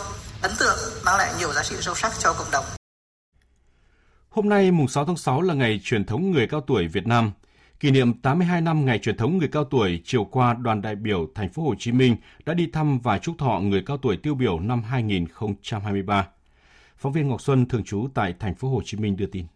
ấn 0.42 0.56
tượng, 0.58 0.78
mang 1.02 1.16
lại 1.16 1.32
nhiều 1.38 1.52
giá 1.52 1.62
trị 1.62 1.76
sâu 1.80 1.94
sắc 1.94 2.12
cho 2.18 2.32
cộng 2.32 2.50
đồng. 2.50 2.64
Hôm 4.36 4.48
nay 4.48 4.70
mùng 4.70 4.88
6 4.88 5.04
tháng 5.04 5.16
6 5.16 5.42
là 5.42 5.54
ngày 5.54 5.80
truyền 5.82 6.04
thống 6.04 6.30
người 6.30 6.46
cao 6.46 6.60
tuổi 6.60 6.88
Việt 6.88 7.06
Nam. 7.06 7.32
Kỷ 7.80 7.90
niệm 7.90 8.12
82 8.12 8.60
năm 8.60 8.84
ngày 8.84 8.98
truyền 8.98 9.16
thống 9.16 9.38
người 9.38 9.48
cao 9.48 9.64
tuổi, 9.64 10.00
chiều 10.04 10.24
qua 10.24 10.54
đoàn 10.54 10.82
đại 10.82 10.96
biểu 10.96 11.28
thành 11.34 11.48
phố 11.48 11.62
Hồ 11.62 11.74
Chí 11.78 11.92
Minh 11.92 12.16
đã 12.46 12.54
đi 12.54 12.66
thăm 12.72 12.98
và 12.98 13.18
chúc 13.18 13.38
thọ 13.38 13.60
người 13.60 13.82
cao 13.86 13.96
tuổi 13.96 14.16
tiêu 14.16 14.34
biểu 14.34 14.60
năm 14.60 14.82
2023. 14.82 16.28
Phóng 16.98 17.12
viên 17.12 17.28
Ngọc 17.28 17.40
Xuân 17.40 17.66
thường 17.66 17.84
trú 17.84 18.08
tại 18.14 18.34
thành 18.38 18.54
phố 18.54 18.68
Hồ 18.68 18.82
Chí 18.84 18.96
Minh 18.96 19.16
đưa 19.16 19.26
tin. 19.26 19.46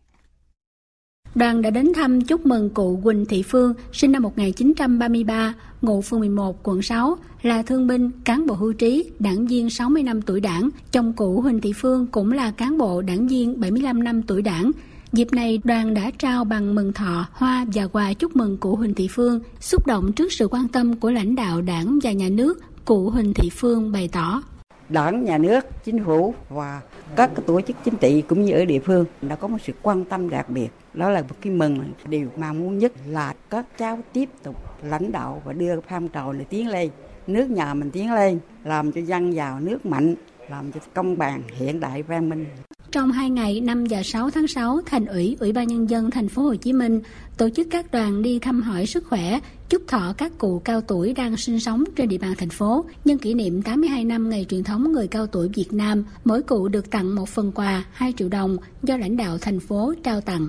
Đoàn 1.34 1.62
đã 1.62 1.70
đến 1.70 1.92
thăm 1.94 2.20
chúc 2.20 2.46
mừng 2.46 2.70
cụ 2.70 3.00
Quỳnh 3.04 3.26
Thị 3.26 3.42
Phương, 3.42 3.74
sinh 3.92 4.12
năm 4.12 4.22
1933, 4.22 5.54
ngụ 5.82 6.02
phường 6.02 6.20
11, 6.20 6.58
quận 6.62 6.82
6, 6.82 7.16
là 7.42 7.62
thương 7.62 7.86
binh, 7.86 8.10
cán 8.24 8.46
bộ 8.46 8.54
hưu 8.54 8.72
trí, 8.72 9.10
đảng 9.18 9.46
viên 9.46 9.70
60 9.70 10.02
năm 10.02 10.22
tuổi 10.22 10.40
đảng. 10.40 10.68
Chồng 10.92 11.12
cụ 11.12 11.40
Huỳnh 11.40 11.60
Thị 11.60 11.72
Phương 11.76 12.06
cũng 12.06 12.32
là 12.32 12.50
cán 12.50 12.78
bộ 12.78 13.02
đảng 13.02 13.28
viên 13.28 13.60
75 13.60 14.04
năm 14.04 14.22
tuổi 14.22 14.42
đảng. 14.42 14.70
Dịp 15.12 15.32
này, 15.32 15.60
đoàn 15.64 15.94
đã 15.94 16.10
trao 16.18 16.44
bằng 16.44 16.74
mừng 16.74 16.92
thọ, 16.92 17.26
hoa 17.32 17.66
và 17.74 17.86
quà 17.86 18.12
chúc 18.12 18.36
mừng 18.36 18.56
cụ 18.56 18.76
Huỳnh 18.76 18.94
Thị 18.94 19.08
Phương, 19.10 19.40
xúc 19.60 19.86
động 19.86 20.12
trước 20.12 20.32
sự 20.32 20.48
quan 20.50 20.68
tâm 20.68 20.96
của 20.96 21.10
lãnh 21.10 21.34
đạo 21.34 21.62
đảng 21.62 21.98
và 22.02 22.12
nhà 22.12 22.28
nước, 22.28 22.60
cụ 22.84 23.10
Huỳnh 23.10 23.34
Thị 23.34 23.50
Phương 23.52 23.92
bày 23.92 24.08
tỏ. 24.12 24.42
Đảng, 24.88 25.24
nhà 25.24 25.38
nước, 25.38 25.60
chính 25.84 26.04
phủ 26.04 26.34
và 26.48 26.80
các 27.16 27.30
tổ 27.46 27.60
chức 27.60 27.76
chính 27.84 27.96
trị 27.96 28.22
cũng 28.28 28.44
như 28.44 28.52
ở 28.52 28.64
địa 28.64 28.80
phương 28.80 29.04
đã 29.22 29.36
có 29.36 29.48
một 29.48 29.58
sự 29.66 29.72
quan 29.82 30.04
tâm 30.04 30.28
đặc 30.28 30.50
biệt. 30.50 30.68
Đó 30.94 31.10
là 31.10 31.20
một 31.22 31.36
cái 31.40 31.52
mừng. 31.52 31.78
Điều 32.08 32.28
mà 32.36 32.52
muốn 32.52 32.78
nhất 32.78 32.92
là 33.06 33.34
các 33.50 33.78
cháu 33.78 33.98
tiếp 34.12 34.28
tục 34.42 34.56
lãnh 34.82 35.12
đạo 35.12 35.42
và 35.44 35.52
đưa 35.52 35.80
phong 35.88 36.08
trào 36.08 36.32
này 36.32 36.44
tiến 36.44 36.68
lên. 36.68 36.90
Nước 37.26 37.50
nhà 37.50 37.74
mình 37.74 37.90
tiến 37.90 38.12
lên, 38.14 38.38
làm 38.64 38.92
cho 38.92 39.00
dân 39.00 39.34
giàu 39.34 39.60
nước 39.60 39.86
mạnh, 39.86 40.14
làm 40.50 40.72
cho 40.72 40.80
công 40.94 41.18
bằng 41.18 41.42
hiện 41.58 41.80
đại 41.80 42.02
văn 42.02 42.28
minh. 42.28 42.46
Trong 42.92 43.12
hai 43.12 43.30
ngày 43.30 43.60
5 43.60 43.84
và 43.90 44.02
6 44.02 44.30
tháng 44.30 44.46
6, 44.46 44.80
Thành 44.86 45.06
ủy, 45.06 45.36
Ủy 45.40 45.52
ban 45.52 45.68
nhân 45.68 45.90
dân 45.90 46.10
thành 46.10 46.28
phố 46.28 46.42
Hồ 46.42 46.54
Chí 46.54 46.72
Minh 46.72 47.00
tổ 47.36 47.48
chức 47.50 47.68
các 47.70 47.92
đoàn 47.92 48.22
đi 48.22 48.38
thăm 48.38 48.62
hỏi 48.62 48.86
sức 48.86 49.06
khỏe, 49.06 49.40
chúc 49.68 49.82
thọ 49.88 50.14
các 50.18 50.32
cụ 50.38 50.58
cao 50.64 50.80
tuổi 50.80 51.12
đang 51.12 51.36
sinh 51.36 51.60
sống 51.60 51.84
trên 51.96 52.08
địa 52.08 52.18
bàn 52.18 52.34
thành 52.38 52.50
phố 52.50 52.84
nhân 53.04 53.18
kỷ 53.18 53.34
niệm 53.34 53.62
82 53.62 54.04
năm 54.04 54.30
ngày 54.30 54.46
truyền 54.48 54.64
thống 54.64 54.92
người 54.92 55.08
cao 55.08 55.26
tuổi 55.26 55.48
Việt 55.54 55.72
Nam. 55.72 56.04
Mỗi 56.24 56.42
cụ 56.42 56.68
được 56.68 56.90
tặng 56.90 57.14
một 57.14 57.28
phần 57.28 57.52
quà 57.52 57.84
2 57.92 58.12
triệu 58.16 58.28
đồng 58.28 58.56
do 58.82 58.96
lãnh 58.96 59.16
đạo 59.16 59.38
thành 59.38 59.60
phố 59.60 59.94
trao 60.04 60.20
tặng. 60.20 60.48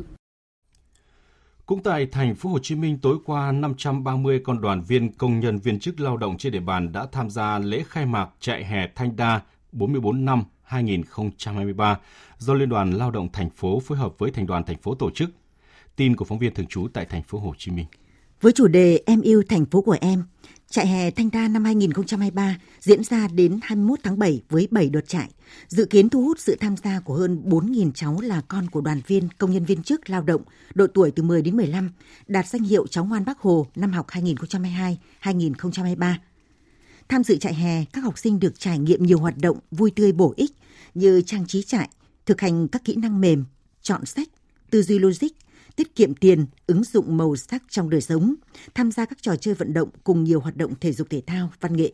Cũng 1.72 1.84
tại 1.84 2.06
thành 2.06 2.36
phố 2.36 2.50
Hồ 2.50 2.60
Chí 2.60 2.76
Minh 2.76 2.98
tối 3.02 3.18
qua 3.26 3.52
530 3.52 4.42
con 4.44 4.62
đoàn 4.62 4.82
viên 4.82 5.12
công 5.12 5.40
nhân 5.40 5.58
viên 5.58 5.80
chức 5.80 6.00
lao 6.00 6.18
động 6.18 6.38
trên 6.38 6.54
địa 6.54 6.60
bàn 6.60 6.92
đã 6.92 7.08
tham 7.12 7.30
gia 7.30 7.60
lễ 7.60 7.84
khai 7.88 8.06
mạc 8.06 8.30
chạy 8.40 8.66
hè 8.66 8.88
Thanh 8.96 9.16
Đa 9.16 9.42
44 9.72 10.26
năm 10.26 10.44
2023 10.64 12.00
do 12.38 12.54
Liên 12.54 12.70
đoàn 12.70 12.92
Lao 12.92 13.12
động 13.12 13.30
thành 13.34 13.50
phố 13.50 13.80
phối 13.80 13.98
hợp 13.98 14.14
với 14.18 14.32
Thành 14.32 14.48
đoàn 14.48 14.64
thành 14.64 14.78
phố 14.78 14.96
tổ 14.96 15.12
chức. 15.12 15.30
Tin 15.96 16.16
của 16.16 16.26
phóng 16.26 16.40
viên 16.40 16.54
thường 16.54 16.68
trú 16.68 16.88
tại 16.94 17.06
thành 17.06 17.24
phố 17.24 17.40
Hồ 17.40 17.54
Chí 17.58 17.72
Minh. 17.72 17.86
Với 18.42 18.52
chủ 18.52 18.68
đề 18.68 19.02
Em 19.06 19.22
yêu 19.22 19.44
thành 19.50 19.66
phố 19.66 19.82
của 19.82 19.98
em, 20.02 20.24
Trại 20.72 20.88
hè 20.88 21.12
Thanh 21.12 21.32
Đa 21.32 21.48
năm 21.48 21.64
2023 21.64 22.58
diễn 22.80 23.04
ra 23.04 23.28
đến 23.28 23.60
21 23.64 24.00
tháng 24.04 24.20
7 24.20 24.42
với 24.50 24.68
7 24.72 24.90
đợt 24.90 25.08
trại, 25.08 25.30
dự 25.68 25.86
kiến 25.86 26.10
thu 26.10 26.24
hút 26.24 26.40
sự 26.40 26.58
tham 26.60 26.78
gia 26.78 27.00
của 27.00 27.14
hơn 27.14 27.42
4.000 27.46 27.92
cháu 27.92 28.22
là 28.22 28.42
con 28.48 28.70
của 28.70 28.82
đoàn 28.82 29.02
viên, 29.08 29.28
công 29.38 29.52
nhân 29.52 29.66
viên 29.66 29.84
chức 29.84 30.10
lao 30.10 30.22
động, 30.22 30.42
độ 30.74 30.88
tuổi 30.88 31.12
từ 31.12 31.24
10 31.24 31.42
đến 31.42 31.58
15, 31.58 31.92
đạt 32.28 32.48
danh 32.48 32.64
hiệu 32.64 32.88
cháu 32.88 33.06
ngoan 33.06 33.26
Bắc 33.26 33.40
Hồ 33.40 33.68
năm 33.76 33.92
học 33.92 34.08
2022-2023. 34.10 36.14
Tham 37.10 37.24
dự 37.24 37.38
trại 37.38 37.54
hè, 37.54 37.86
các 37.94 38.04
học 38.04 38.18
sinh 38.18 38.40
được 38.40 38.60
trải 38.60 38.80
nghiệm 38.80 39.04
nhiều 39.04 39.20
hoạt 39.20 39.38
động 39.38 39.60
vui 39.72 39.92
tươi 39.92 40.12
bổ 40.12 40.34
ích 40.38 40.52
như 40.94 41.22
trang 41.22 41.48
trí 41.48 41.64
trại, 41.64 41.90
thực 42.26 42.42
hành 42.42 42.68
các 42.68 42.86
kỹ 42.86 42.96
năng 42.96 43.22
mềm, 43.22 43.46
chọn 43.82 44.06
sách, 44.06 44.28
tư 44.70 44.84
duy 44.84 45.00
logic, 45.00 45.41
tiết 45.76 45.96
kiệm 45.96 46.16
tiền, 46.16 46.46
ứng 46.68 46.84
dụng 46.84 47.18
màu 47.18 47.36
sắc 47.36 47.64
trong 47.70 47.90
đời 47.90 48.02
sống, 48.02 48.36
tham 48.76 48.92
gia 48.92 49.06
các 49.06 49.22
trò 49.22 49.36
chơi 49.36 49.54
vận 49.54 49.74
động 49.74 49.90
cùng 50.04 50.24
nhiều 50.24 50.40
hoạt 50.40 50.58
động 50.58 50.74
thể 50.82 50.92
dục 50.92 51.10
thể 51.10 51.22
thao, 51.28 51.52
văn 51.60 51.78
nghệ. 51.78 51.92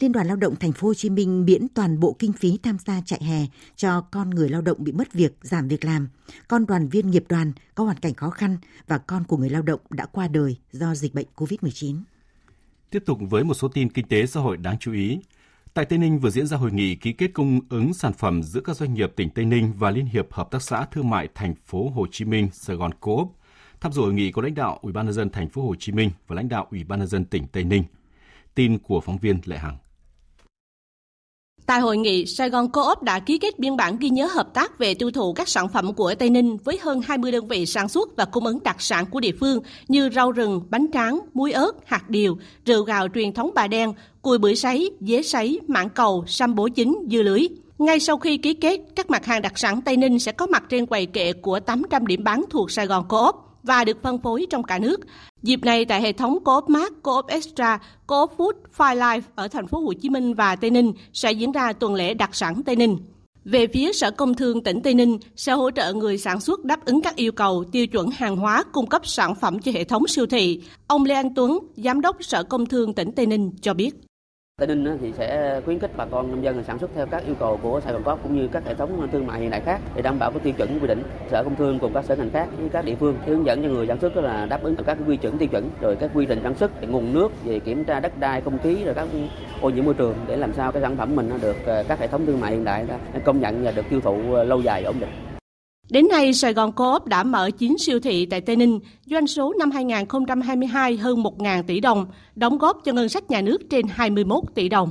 Liên 0.00 0.12
đoàn 0.12 0.26
Lao 0.26 0.36
động 0.36 0.56
Thành 0.56 0.72
phố 0.72 0.88
Hồ 0.88 0.94
Chí 0.94 1.10
Minh 1.10 1.44
miễn 1.44 1.68
toàn 1.68 2.00
bộ 2.00 2.16
kinh 2.18 2.32
phí 2.32 2.58
tham 2.62 2.76
gia 2.86 3.00
chạy 3.06 3.20
hè 3.22 3.46
cho 3.76 4.00
con 4.00 4.30
người 4.30 4.48
lao 4.48 4.62
động 4.62 4.84
bị 4.84 4.92
mất 4.92 5.12
việc, 5.12 5.36
giảm 5.42 5.68
việc 5.68 5.84
làm, 5.84 6.08
con 6.48 6.66
đoàn 6.66 6.88
viên 6.88 7.10
nghiệp 7.10 7.24
đoàn 7.28 7.52
có 7.74 7.84
hoàn 7.84 7.96
cảnh 7.96 8.14
khó 8.14 8.30
khăn 8.30 8.58
và 8.86 8.98
con 8.98 9.24
của 9.24 9.36
người 9.36 9.50
lao 9.50 9.62
động 9.62 9.80
đã 9.90 10.06
qua 10.06 10.28
đời 10.28 10.56
do 10.72 10.94
dịch 10.94 11.14
bệnh 11.14 11.26
COVID-19. 11.36 11.96
Tiếp 12.90 13.02
tục 13.06 13.18
với 13.30 13.44
một 13.44 13.54
số 13.54 13.68
tin 13.68 13.92
kinh 13.92 14.08
tế 14.08 14.26
xã 14.26 14.40
hội 14.40 14.56
đáng 14.56 14.76
chú 14.80 14.92
ý. 14.92 15.18
Tại 15.76 15.84
Tây 15.84 15.98
Ninh 15.98 16.18
vừa 16.18 16.30
diễn 16.30 16.46
ra 16.46 16.56
hội 16.56 16.72
nghị 16.72 16.94
ký 16.94 17.12
kết 17.12 17.30
cung 17.34 17.60
ứng 17.68 17.94
sản 17.94 18.12
phẩm 18.12 18.42
giữa 18.42 18.60
các 18.60 18.76
doanh 18.76 18.94
nghiệp 18.94 19.12
tỉnh 19.16 19.30
Tây 19.30 19.44
Ninh 19.44 19.72
và 19.78 19.90
Liên 19.90 20.06
hiệp 20.06 20.32
Hợp 20.32 20.50
tác 20.50 20.62
xã 20.62 20.84
Thương 20.84 21.10
mại 21.10 21.28
Thành 21.34 21.54
phố 21.66 21.88
Hồ 21.88 22.06
Chí 22.10 22.24
Minh, 22.24 22.48
Sài 22.52 22.76
Gòn 22.76 22.94
Coop. 23.00 23.32
Tham 23.80 23.92
dự 23.92 24.02
hội 24.02 24.12
nghị 24.12 24.32
có 24.32 24.42
lãnh 24.42 24.54
đạo 24.54 24.78
Ủy 24.82 24.92
ban 24.92 25.06
nhân 25.06 25.14
dân 25.14 25.30
Thành 25.30 25.48
phố 25.48 25.62
Hồ 25.62 25.74
Chí 25.78 25.92
Minh 25.92 26.10
và 26.26 26.36
lãnh 26.36 26.48
đạo 26.48 26.66
Ủy 26.70 26.84
ban 26.84 26.98
nhân 26.98 27.08
dân 27.08 27.24
tỉnh 27.24 27.46
Tây 27.46 27.64
Ninh. 27.64 27.84
Tin 28.54 28.78
của 28.78 29.00
phóng 29.00 29.18
viên 29.18 29.40
Lệ 29.44 29.58
Hằng. 29.58 29.76
Tại 31.66 31.80
hội 31.80 31.96
nghị, 31.96 32.26
Sài 32.26 32.50
Gòn 32.50 32.68
Co-op 32.68 33.02
đã 33.02 33.18
ký 33.18 33.38
kết 33.38 33.58
biên 33.58 33.76
bản 33.76 33.96
ghi 34.00 34.10
nhớ 34.10 34.26
hợp 34.26 34.54
tác 34.54 34.78
về 34.78 34.94
tiêu 34.94 35.10
thụ 35.10 35.32
các 35.32 35.48
sản 35.48 35.68
phẩm 35.68 35.94
của 35.94 36.14
Tây 36.14 36.30
Ninh 36.30 36.56
với 36.64 36.78
hơn 36.82 37.00
20 37.00 37.32
đơn 37.32 37.48
vị 37.48 37.66
sản 37.66 37.88
xuất 37.88 38.16
và 38.16 38.24
cung 38.24 38.46
ứng 38.46 38.62
đặc 38.62 38.76
sản 38.78 39.06
của 39.06 39.20
địa 39.20 39.32
phương 39.40 39.60
như 39.88 40.10
rau 40.14 40.32
rừng, 40.32 40.62
bánh 40.70 40.86
tráng, 40.92 41.20
muối 41.34 41.52
ớt, 41.52 41.72
hạt 41.84 42.10
điều, 42.10 42.38
rượu 42.64 42.84
gạo 42.84 43.08
truyền 43.14 43.32
thống 43.32 43.50
bà 43.54 43.66
đen, 43.66 43.92
cùi 44.22 44.38
bưởi 44.38 44.56
sấy, 44.56 44.90
dế 45.00 45.22
sấy, 45.22 45.60
mãng 45.68 45.88
cầu, 45.88 46.24
sâm 46.26 46.54
bố 46.54 46.68
chính, 46.68 46.96
dưa 47.10 47.22
lưới. 47.22 47.46
Ngay 47.78 48.00
sau 48.00 48.18
khi 48.18 48.36
ký 48.36 48.54
kết, 48.54 48.80
các 48.96 49.10
mặt 49.10 49.24
hàng 49.24 49.42
đặc 49.42 49.58
sản 49.58 49.80
Tây 49.82 49.96
Ninh 49.96 50.18
sẽ 50.18 50.32
có 50.32 50.46
mặt 50.46 50.64
trên 50.68 50.86
quầy 50.86 51.06
kệ 51.06 51.32
của 51.32 51.60
800 51.60 52.06
điểm 52.06 52.24
bán 52.24 52.44
thuộc 52.50 52.70
Sài 52.70 52.86
Gòn 52.86 53.08
Co-op 53.08 53.45
và 53.66 53.84
được 53.84 54.02
phân 54.02 54.18
phối 54.18 54.46
trong 54.50 54.62
cả 54.62 54.78
nước. 54.78 55.00
Dịp 55.42 55.64
này 55.64 55.84
tại 55.84 56.02
hệ 56.02 56.12
thống 56.12 56.44
Coop 56.44 56.68
Mart, 56.68 56.92
Coop 57.02 57.26
Extra, 57.26 57.78
Coop 58.06 58.30
Food, 58.36 58.52
Fire 58.76 58.98
Life 58.98 59.20
ở 59.34 59.48
thành 59.48 59.66
phố 59.66 59.80
Hồ 59.80 59.92
Chí 59.92 60.08
Minh 60.08 60.34
và 60.34 60.56
Tây 60.56 60.70
Ninh 60.70 60.92
sẽ 61.12 61.32
diễn 61.32 61.52
ra 61.52 61.72
tuần 61.72 61.94
lễ 61.94 62.14
đặc 62.14 62.34
sản 62.34 62.62
Tây 62.62 62.76
Ninh. 62.76 62.98
Về 63.44 63.66
phía 63.66 63.92
Sở 63.92 64.10
Công 64.10 64.34
Thương 64.34 64.62
tỉnh 64.62 64.82
Tây 64.82 64.94
Ninh 64.94 65.18
sẽ 65.36 65.52
hỗ 65.52 65.70
trợ 65.70 65.92
người 65.92 66.18
sản 66.18 66.40
xuất 66.40 66.64
đáp 66.64 66.84
ứng 66.84 67.02
các 67.02 67.16
yêu 67.16 67.32
cầu 67.32 67.64
tiêu 67.72 67.86
chuẩn 67.86 68.10
hàng 68.10 68.36
hóa 68.36 68.62
cung 68.72 68.86
cấp 68.86 69.06
sản 69.06 69.34
phẩm 69.34 69.58
cho 69.58 69.72
hệ 69.72 69.84
thống 69.84 70.06
siêu 70.08 70.26
thị. 70.26 70.62
Ông 70.86 71.04
Lê 71.04 71.14
Anh 71.14 71.34
Tuấn, 71.34 71.58
Giám 71.76 72.00
đốc 72.00 72.24
Sở 72.24 72.42
Công 72.42 72.66
Thương 72.66 72.94
tỉnh 72.94 73.12
Tây 73.12 73.26
Ninh 73.26 73.50
cho 73.62 73.74
biết. 73.74 73.90
Tây 74.60 74.66
Ninh 74.66 74.98
thì 75.00 75.12
sẽ 75.12 75.60
khuyến 75.64 75.78
khích 75.78 75.90
bà 75.96 76.04
con 76.04 76.30
nông 76.30 76.44
dân 76.44 76.64
sản 76.64 76.78
xuất 76.78 76.90
theo 76.94 77.06
các 77.06 77.24
yêu 77.26 77.34
cầu 77.38 77.58
của 77.62 77.80
Sài 77.80 77.92
Gòn 77.92 78.02
Cóp 78.02 78.22
cũng 78.22 78.36
như 78.36 78.48
các 78.48 78.64
hệ 78.66 78.74
thống 78.74 79.08
thương 79.12 79.26
mại 79.26 79.40
hiện 79.40 79.50
đại 79.50 79.60
khác 79.60 79.80
để 79.94 80.02
đảm 80.02 80.18
bảo 80.18 80.30
các 80.30 80.42
tiêu 80.42 80.52
chuẩn 80.52 80.80
quy 80.80 80.86
định. 80.86 81.02
Sở 81.30 81.44
Công 81.44 81.56
Thương 81.56 81.78
cùng 81.78 81.92
các 81.94 82.04
sở 82.04 82.16
ngành 82.16 82.30
khác 82.30 82.48
với 82.58 82.68
các 82.68 82.84
địa 82.84 82.94
phương 82.94 83.16
hướng 83.26 83.46
dẫn 83.46 83.62
cho 83.62 83.68
người 83.68 83.86
sản 83.86 83.98
xuất 84.00 84.16
là 84.16 84.46
đáp 84.46 84.62
ứng 84.62 84.76
các 84.86 84.98
quy 85.06 85.16
chuẩn 85.16 85.38
tiêu 85.38 85.48
chuẩn 85.48 85.70
rồi 85.80 85.96
các 85.96 86.10
quy 86.14 86.26
trình 86.26 86.40
sản 86.42 86.54
xuất, 86.54 86.88
nguồn 86.88 87.12
nước 87.12 87.44
về 87.44 87.58
kiểm 87.58 87.84
tra 87.84 88.00
đất 88.00 88.18
đai, 88.18 88.40
không 88.40 88.58
khí 88.58 88.84
rồi 88.84 88.94
các 88.94 89.08
ô 89.60 89.70
nhiễm 89.70 89.84
môi 89.84 89.94
trường 89.94 90.14
để 90.26 90.36
làm 90.36 90.52
sao 90.52 90.72
cái 90.72 90.82
sản 90.82 90.96
phẩm 90.96 91.16
mình 91.16 91.28
nó 91.28 91.36
được 91.42 91.56
ờ, 91.66 91.84
các 91.88 91.98
hệ 91.98 92.06
thống 92.06 92.26
thương 92.26 92.40
mại 92.40 92.52
hiện 92.52 92.64
đại 92.64 92.86
công 93.24 93.40
nhận 93.40 93.64
và 93.64 93.70
được 93.70 93.84
tiêu 93.90 94.00
thụ 94.00 94.34
ờ, 94.34 94.44
lâu 94.44 94.60
dài 94.60 94.84
ổn 94.84 95.00
định. 95.00 95.35
Đến 95.90 96.08
nay, 96.10 96.34
Sài 96.34 96.52
Gòn 96.52 96.72
Co-op 96.72 97.06
đã 97.06 97.22
mở 97.22 97.50
9 97.50 97.76
siêu 97.78 98.00
thị 98.00 98.26
tại 98.26 98.40
Tây 98.40 98.56
Ninh, 98.56 98.80
doanh 99.06 99.26
số 99.26 99.54
năm 99.58 99.70
2022 99.70 100.96
hơn 100.96 101.22
1.000 101.22 101.62
tỷ 101.62 101.80
đồng, 101.80 102.06
đóng 102.34 102.58
góp 102.58 102.80
cho 102.84 102.92
ngân 102.92 103.08
sách 103.08 103.30
nhà 103.30 103.40
nước 103.40 103.58
trên 103.70 103.86
21 103.88 104.44
tỷ 104.54 104.68
đồng. 104.68 104.90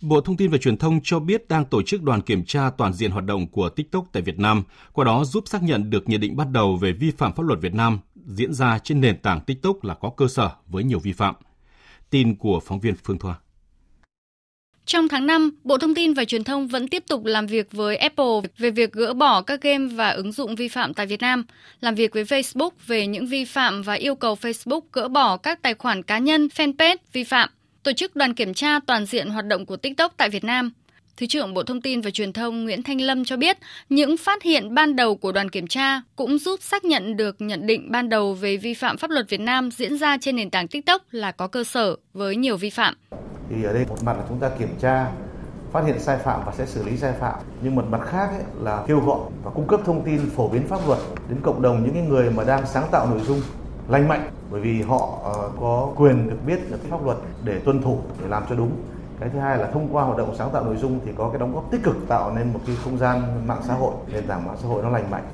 Bộ 0.00 0.20
Thông 0.20 0.36
tin 0.36 0.50
và 0.50 0.58
Truyền 0.58 0.76
thông 0.76 1.00
cho 1.02 1.20
biết 1.20 1.48
đang 1.48 1.64
tổ 1.64 1.82
chức 1.82 2.02
đoàn 2.02 2.22
kiểm 2.22 2.44
tra 2.44 2.70
toàn 2.70 2.92
diện 2.92 3.10
hoạt 3.10 3.24
động 3.24 3.46
của 3.46 3.68
TikTok 3.68 4.04
tại 4.12 4.22
Việt 4.22 4.38
Nam, 4.38 4.62
qua 4.92 5.04
đó 5.04 5.24
giúp 5.24 5.44
xác 5.46 5.62
nhận 5.62 5.90
được 5.90 6.08
nhận 6.08 6.20
định 6.20 6.36
bắt 6.36 6.50
đầu 6.50 6.76
về 6.76 6.92
vi 6.92 7.10
phạm 7.10 7.32
pháp 7.32 7.42
luật 7.42 7.60
Việt 7.60 7.74
Nam 7.74 7.98
diễn 8.26 8.54
ra 8.54 8.78
trên 8.78 9.00
nền 9.00 9.18
tảng 9.18 9.40
TikTok 9.40 9.84
là 9.84 9.94
có 9.94 10.10
cơ 10.16 10.28
sở 10.28 10.50
với 10.66 10.84
nhiều 10.84 10.98
vi 10.98 11.12
phạm. 11.12 11.34
Tin 12.10 12.36
của 12.36 12.60
phóng 12.60 12.80
viên 12.80 12.94
Phương 13.04 13.18
Thoa. 13.18 13.38
Trong 14.86 15.08
tháng 15.08 15.26
5, 15.26 15.50
Bộ 15.64 15.78
Thông 15.78 15.94
tin 15.94 16.14
và 16.14 16.24
Truyền 16.24 16.44
thông 16.44 16.68
vẫn 16.68 16.88
tiếp 16.88 17.04
tục 17.08 17.24
làm 17.24 17.46
việc 17.46 17.72
với 17.72 17.96
Apple 17.96 18.40
về 18.58 18.70
việc 18.70 18.92
gỡ 18.92 19.14
bỏ 19.14 19.42
các 19.42 19.60
game 19.60 19.86
và 19.86 20.10
ứng 20.10 20.32
dụng 20.32 20.54
vi 20.54 20.68
phạm 20.68 20.94
tại 20.94 21.06
Việt 21.06 21.20
Nam, 21.20 21.44
làm 21.80 21.94
việc 21.94 22.14
với 22.14 22.24
Facebook 22.24 22.70
về 22.86 23.06
những 23.06 23.26
vi 23.26 23.44
phạm 23.44 23.82
và 23.82 23.94
yêu 23.94 24.14
cầu 24.14 24.36
Facebook 24.40 24.80
gỡ 24.92 25.08
bỏ 25.08 25.36
các 25.36 25.62
tài 25.62 25.74
khoản 25.74 26.02
cá 26.02 26.18
nhân, 26.18 26.48
fanpage 26.56 26.96
vi 27.12 27.24
phạm, 27.24 27.48
tổ 27.82 27.92
chức 27.92 28.16
đoàn 28.16 28.34
kiểm 28.34 28.54
tra 28.54 28.80
toàn 28.86 29.06
diện 29.06 29.30
hoạt 29.30 29.46
động 29.46 29.66
của 29.66 29.76
TikTok 29.76 30.14
tại 30.16 30.30
Việt 30.30 30.44
Nam. 30.44 30.72
Thứ 31.16 31.26
trưởng 31.26 31.54
Bộ 31.54 31.62
Thông 31.62 31.80
tin 31.80 32.00
và 32.00 32.10
Truyền 32.10 32.32
thông 32.32 32.64
Nguyễn 32.64 32.82
Thanh 32.82 33.00
Lâm 33.00 33.24
cho 33.24 33.36
biết, 33.36 33.58
những 33.88 34.16
phát 34.16 34.42
hiện 34.42 34.74
ban 34.74 34.96
đầu 34.96 35.16
của 35.16 35.32
đoàn 35.32 35.48
kiểm 35.48 35.66
tra 35.66 36.02
cũng 36.16 36.38
giúp 36.38 36.62
xác 36.62 36.84
nhận 36.84 37.16
được 37.16 37.36
nhận 37.38 37.66
định 37.66 37.92
ban 37.92 38.08
đầu 38.08 38.34
về 38.34 38.56
vi 38.56 38.74
phạm 38.74 38.96
pháp 38.96 39.10
luật 39.10 39.28
Việt 39.28 39.40
Nam 39.40 39.70
diễn 39.70 39.98
ra 39.98 40.16
trên 40.20 40.36
nền 40.36 40.50
tảng 40.50 40.68
TikTok 40.68 41.02
là 41.10 41.32
có 41.32 41.46
cơ 41.46 41.64
sở 41.64 41.96
với 42.14 42.36
nhiều 42.36 42.56
vi 42.56 42.70
phạm. 42.70 42.94
Thì 43.50 43.64
ở 43.64 43.72
đây 43.72 43.84
một 43.88 44.02
mặt 44.02 44.16
là 44.16 44.24
chúng 44.28 44.38
ta 44.38 44.50
kiểm 44.58 44.68
tra 44.80 45.10
phát 45.72 45.84
hiện 45.86 46.00
sai 46.00 46.18
phạm 46.24 46.40
và 46.46 46.52
sẽ 46.58 46.66
xử 46.66 46.84
lý 46.84 46.96
sai 46.96 47.12
phạm. 47.20 47.34
Nhưng 47.62 47.74
một 47.74 47.84
mặt 47.90 48.00
khác 48.06 48.26
ấy 48.30 48.42
là 48.62 48.84
kêu 48.88 49.00
gọi 49.00 49.20
và 49.44 49.50
cung 49.50 49.66
cấp 49.66 49.80
thông 49.84 50.04
tin 50.04 50.30
phổ 50.36 50.48
biến 50.48 50.66
pháp 50.68 50.80
luật 50.86 50.98
đến 51.28 51.38
cộng 51.42 51.62
đồng 51.62 51.84
những 51.84 52.08
người 52.08 52.30
mà 52.30 52.44
đang 52.44 52.66
sáng 52.66 52.88
tạo 52.92 53.06
nội 53.10 53.20
dung 53.26 53.40
lành 53.88 54.08
mạnh. 54.08 54.30
Bởi 54.50 54.60
vì 54.60 54.82
họ 54.82 55.18
ờ, 55.24 55.50
có 55.60 55.92
quyền 55.96 56.30
được 56.30 56.36
biết 56.46 56.70
được 56.70 56.78
pháp 56.90 57.04
luật 57.04 57.18
để 57.44 57.58
tuân 57.58 57.82
thủ 57.82 57.98
để 58.22 58.28
làm 58.28 58.42
cho 58.48 58.54
đúng 58.54 58.70
cái 59.20 59.28
thứ 59.32 59.38
hai 59.38 59.58
là 59.58 59.70
thông 59.70 59.88
qua 59.92 60.04
hoạt 60.04 60.18
động 60.18 60.34
sáng 60.38 60.50
tạo 60.52 60.64
nội 60.64 60.76
dung 60.76 61.00
thì 61.04 61.12
có 61.16 61.30
cái 61.30 61.38
đóng 61.38 61.54
góp 61.54 61.70
tích 61.70 61.82
cực 61.82 61.96
tạo 62.08 62.34
nên 62.36 62.52
một 62.52 62.60
cái 62.66 62.76
không 62.84 62.98
gian 62.98 63.46
mạng 63.46 63.62
xã 63.66 63.74
hội 63.74 63.94
nền 64.12 64.26
tảng 64.26 64.46
mạng 64.46 64.56
xã 64.62 64.68
hội 64.68 64.82
nó 64.82 64.90
lành 64.90 65.10
mạnh 65.10 65.24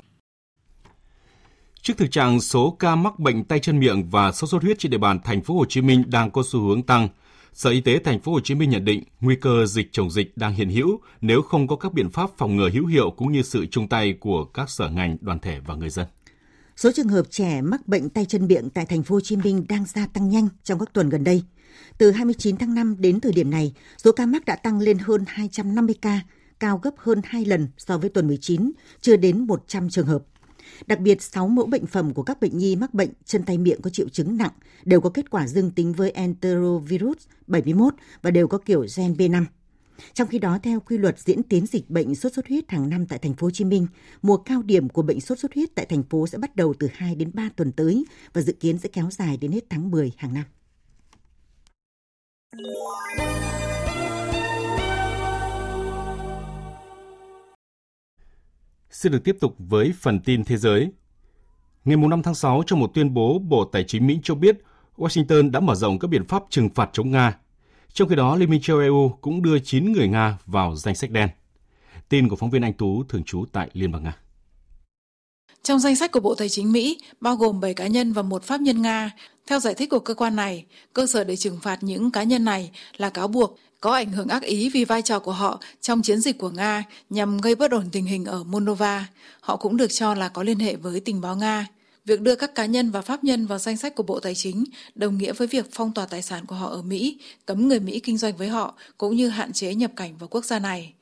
Trước 1.82 1.94
thực 1.98 2.10
trạng 2.10 2.40
số 2.40 2.76
ca 2.78 2.96
mắc 2.96 3.18
bệnh 3.18 3.44
tay 3.44 3.58
chân 3.58 3.78
miệng 3.78 4.10
và 4.10 4.32
sốt 4.32 4.50
xuất 4.50 4.62
huyết 4.62 4.78
trên 4.78 4.90
địa 4.90 4.98
bàn 4.98 5.18
thành 5.24 5.42
phố 5.42 5.54
Hồ 5.54 5.64
Chí 5.68 5.80
Minh 5.80 6.04
đang 6.06 6.30
có 6.30 6.42
xu 6.46 6.60
hướng 6.60 6.82
tăng, 6.82 7.08
Sở 7.52 7.70
Y 7.70 7.80
tế 7.80 7.98
thành 8.04 8.20
phố 8.20 8.32
Hồ 8.32 8.40
Chí 8.40 8.54
Minh 8.54 8.70
nhận 8.70 8.84
định 8.84 9.04
nguy 9.20 9.36
cơ 9.36 9.66
dịch 9.66 9.88
chồng 9.92 10.10
dịch 10.10 10.36
đang 10.36 10.54
hiện 10.54 10.70
hữu 10.70 11.00
nếu 11.20 11.42
không 11.42 11.68
có 11.68 11.76
các 11.76 11.92
biện 11.92 12.10
pháp 12.10 12.30
phòng 12.36 12.56
ngừa 12.56 12.70
hữu 12.70 12.86
hiệu 12.86 13.10
cũng 13.10 13.32
như 13.32 13.42
sự 13.42 13.66
chung 13.66 13.88
tay 13.88 14.14
của 14.20 14.44
các 14.44 14.70
sở 14.70 14.88
ngành, 14.88 15.16
đoàn 15.20 15.38
thể 15.38 15.60
và 15.66 15.74
người 15.74 15.90
dân. 15.90 16.06
Số 16.76 16.90
trường 16.96 17.08
hợp 17.08 17.22
trẻ 17.30 17.60
mắc 17.60 17.88
bệnh 17.88 18.08
tay 18.08 18.24
chân 18.24 18.46
miệng 18.46 18.70
tại 18.70 18.86
thành 18.86 19.02
phố 19.02 19.14
Hồ 19.14 19.20
Chí 19.20 19.36
Minh 19.36 19.64
đang 19.68 19.84
gia 19.84 20.06
tăng 20.06 20.28
nhanh 20.28 20.48
trong 20.64 20.78
các 20.78 20.92
tuần 20.92 21.08
gần 21.08 21.24
đây. 21.24 21.42
Từ 21.98 22.10
29 22.10 22.56
tháng 22.56 22.74
5 22.74 22.96
đến 22.98 23.20
thời 23.20 23.32
điểm 23.32 23.50
này, 23.50 23.74
số 24.04 24.12
ca 24.12 24.26
mắc 24.26 24.44
đã 24.44 24.56
tăng 24.56 24.78
lên 24.78 24.98
hơn 24.98 25.24
250 25.26 25.94
ca, 26.02 26.20
cao 26.60 26.78
gấp 26.82 26.94
hơn 26.96 27.20
2 27.24 27.44
lần 27.44 27.68
so 27.78 27.98
với 27.98 28.10
tuần 28.10 28.26
19, 28.26 28.72
chưa 29.00 29.16
đến 29.16 29.46
100 29.46 29.90
trường 29.90 30.06
hợp. 30.06 30.22
Đặc 30.86 31.00
biệt, 31.00 31.22
6 31.22 31.48
mẫu 31.48 31.66
bệnh 31.66 31.86
phẩm 31.86 32.14
của 32.14 32.22
các 32.22 32.40
bệnh 32.40 32.58
nhi 32.58 32.76
mắc 32.76 32.94
bệnh 32.94 33.10
chân 33.24 33.42
tay 33.42 33.58
miệng 33.58 33.82
có 33.82 33.90
triệu 33.90 34.08
chứng 34.08 34.36
nặng 34.36 34.52
đều 34.84 35.00
có 35.00 35.10
kết 35.10 35.30
quả 35.30 35.46
dương 35.46 35.70
tính 35.70 35.92
với 35.92 36.10
enterovirus 36.10 37.16
71 37.46 37.94
và 38.22 38.30
đều 38.30 38.48
có 38.48 38.58
kiểu 38.58 38.86
gen 38.96 39.12
B5. 39.12 39.44
Trong 40.14 40.28
khi 40.28 40.38
đó, 40.38 40.58
theo 40.62 40.80
quy 40.80 40.98
luật 40.98 41.18
diễn 41.18 41.42
tiến 41.42 41.66
dịch 41.66 41.90
bệnh 41.90 42.14
sốt 42.14 42.32
xuất 42.32 42.48
huyết 42.48 42.70
hàng 42.70 42.88
năm 42.88 43.06
tại 43.06 43.18
thành 43.18 43.34
phố 43.34 43.46
Hồ 43.46 43.50
Chí 43.50 43.64
Minh, 43.64 43.86
mùa 44.22 44.36
cao 44.36 44.62
điểm 44.62 44.88
của 44.88 45.02
bệnh 45.02 45.20
sốt 45.20 45.38
xuất 45.38 45.54
huyết 45.54 45.74
tại 45.74 45.86
thành 45.86 46.02
phố 46.02 46.26
sẽ 46.26 46.38
bắt 46.38 46.56
đầu 46.56 46.74
từ 46.78 46.88
2 46.92 47.14
đến 47.14 47.30
3 47.34 47.48
tuần 47.56 47.72
tới 47.72 48.04
và 48.32 48.42
dự 48.42 48.52
kiến 48.52 48.78
sẽ 48.78 48.88
kéo 48.92 49.10
dài 49.10 49.36
đến 49.36 49.52
hết 49.52 49.64
tháng 49.70 49.90
10 49.90 50.12
hàng 50.16 50.34
năm. 50.34 50.44
Xin 58.90 59.12
được 59.12 59.24
tiếp 59.24 59.36
tục 59.40 59.54
với 59.58 59.92
phần 60.00 60.20
tin 60.20 60.44
thế 60.44 60.56
giới. 60.56 60.92
Ngày 61.84 61.96
5 61.96 62.22
tháng 62.22 62.34
6, 62.34 62.62
trong 62.66 62.80
một 62.80 62.90
tuyên 62.94 63.14
bố, 63.14 63.38
Bộ 63.38 63.64
Tài 63.64 63.84
chính 63.84 64.06
Mỹ 64.06 64.18
cho 64.22 64.34
biết 64.34 64.58
Washington 64.96 65.50
đã 65.50 65.60
mở 65.60 65.74
rộng 65.74 65.98
các 65.98 66.08
biện 66.08 66.26
pháp 66.28 66.42
trừng 66.50 66.68
phạt 66.74 66.90
chống 66.92 67.10
Nga. 67.10 67.38
Trong 67.92 68.08
khi 68.08 68.14
đó, 68.14 68.36
Liên 68.36 68.50
minh 68.50 68.60
châu 68.60 68.78
EU 68.78 69.08
cũng 69.20 69.42
đưa 69.42 69.58
9 69.58 69.92
người 69.92 70.08
Nga 70.08 70.38
vào 70.46 70.76
danh 70.76 70.94
sách 70.94 71.10
đen. 71.10 71.28
Tin 72.08 72.28
của 72.28 72.36
phóng 72.36 72.50
viên 72.50 72.62
Anh 72.62 72.72
Tú 72.72 73.04
thường 73.04 73.24
trú 73.24 73.44
tại 73.52 73.70
Liên 73.72 73.92
bang 73.92 74.02
Nga. 74.02 74.16
Trong 75.62 75.78
danh 75.78 75.96
sách 75.96 76.12
của 76.12 76.20
Bộ 76.20 76.34
Tài 76.34 76.48
chính 76.48 76.72
Mỹ, 76.72 76.98
bao 77.20 77.36
gồm 77.36 77.60
7 77.60 77.74
cá 77.74 77.86
nhân 77.86 78.12
và 78.12 78.22
một 78.22 78.42
pháp 78.42 78.60
nhân 78.60 78.82
Nga. 78.82 79.10
Theo 79.46 79.60
giải 79.60 79.74
thích 79.74 79.90
của 79.90 79.98
cơ 79.98 80.14
quan 80.14 80.36
này, 80.36 80.64
cơ 80.92 81.06
sở 81.06 81.24
để 81.24 81.36
trừng 81.36 81.58
phạt 81.62 81.82
những 81.82 82.10
cá 82.10 82.22
nhân 82.22 82.44
này 82.44 82.70
là 82.96 83.10
cáo 83.10 83.28
buộc 83.28 83.58
có 83.80 83.92
ảnh 83.92 84.12
hưởng 84.12 84.28
ác 84.28 84.42
ý 84.42 84.70
vì 84.70 84.84
vai 84.84 85.02
trò 85.02 85.18
của 85.18 85.32
họ 85.32 85.60
trong 85.80 86.02
chiến 86.02 86.20
dịch 86.20 86.38
của 86.38 86.50
Nga 86.50 86.84
nhằm 87.10 87.38
gây 87.38 87.54
bất 87.54 87.70
ổn 87.70 87.84
tình 87.92 88.04
hình 88.04 88.24
ở 88.24 88.44
Moldova. 88.44 89.06
Họ 89.40 89.56
cũng 89.56 89.76
được 89.76 89.92
cho 89.92 90.14
là 90.14 90.28
có 90.28 90.42
liên 90.42 90.58
hệ 90.58 90.76
với 90.76 91.00
tình 91.00 91.20
báo 91.20 91.36
Nga. 91.36 91.66
Việc 92.04 92.20
đưa 92.20 92.34
các 92.34 92.54
cá 92.54 92.66
nhân 92.66 92.90
và 92.90 93.02
pháp 93.02 93.24
nhân 93.24 93.46
vào 93.46 93.58
danh 93.58 93.76
sách 93.76 93.94
của 93.94 94.02
Bộ 94.02 94.20
Tài 94.20 94.34
chính 94.34 94.64
đồng 94.94 95.18
nghĩa 95.18 95.32
với 95.32 95.48
việc 95.48 95.66
phong 95.72 95.94
tỏa 95.94 96.06
tài 96.06 96.22
sản 96.22 96.46
của 96.46 96.54
họ 96.54 96.68
ở 96.68 96.82
Mỹ, 96.82 97.18
cấm 97.46 97.68
người 97.68 97.80
Mỹ 97.80 98.00
kinh 98.00 98.18
doanh 98.18 98.36
với 98.36 98.48
họ, 98.48 98.74
cũng 98.98 99.16
như 99.16 99.28
hạn 99.28 99.52
chế 99.52 99.74
nhập 99.74 99.90
cảnh 99.96 100.16
vào 100.18 100.28
quốc 100.28 100.44
gia 100.44 100.58
này. 100.58 100.92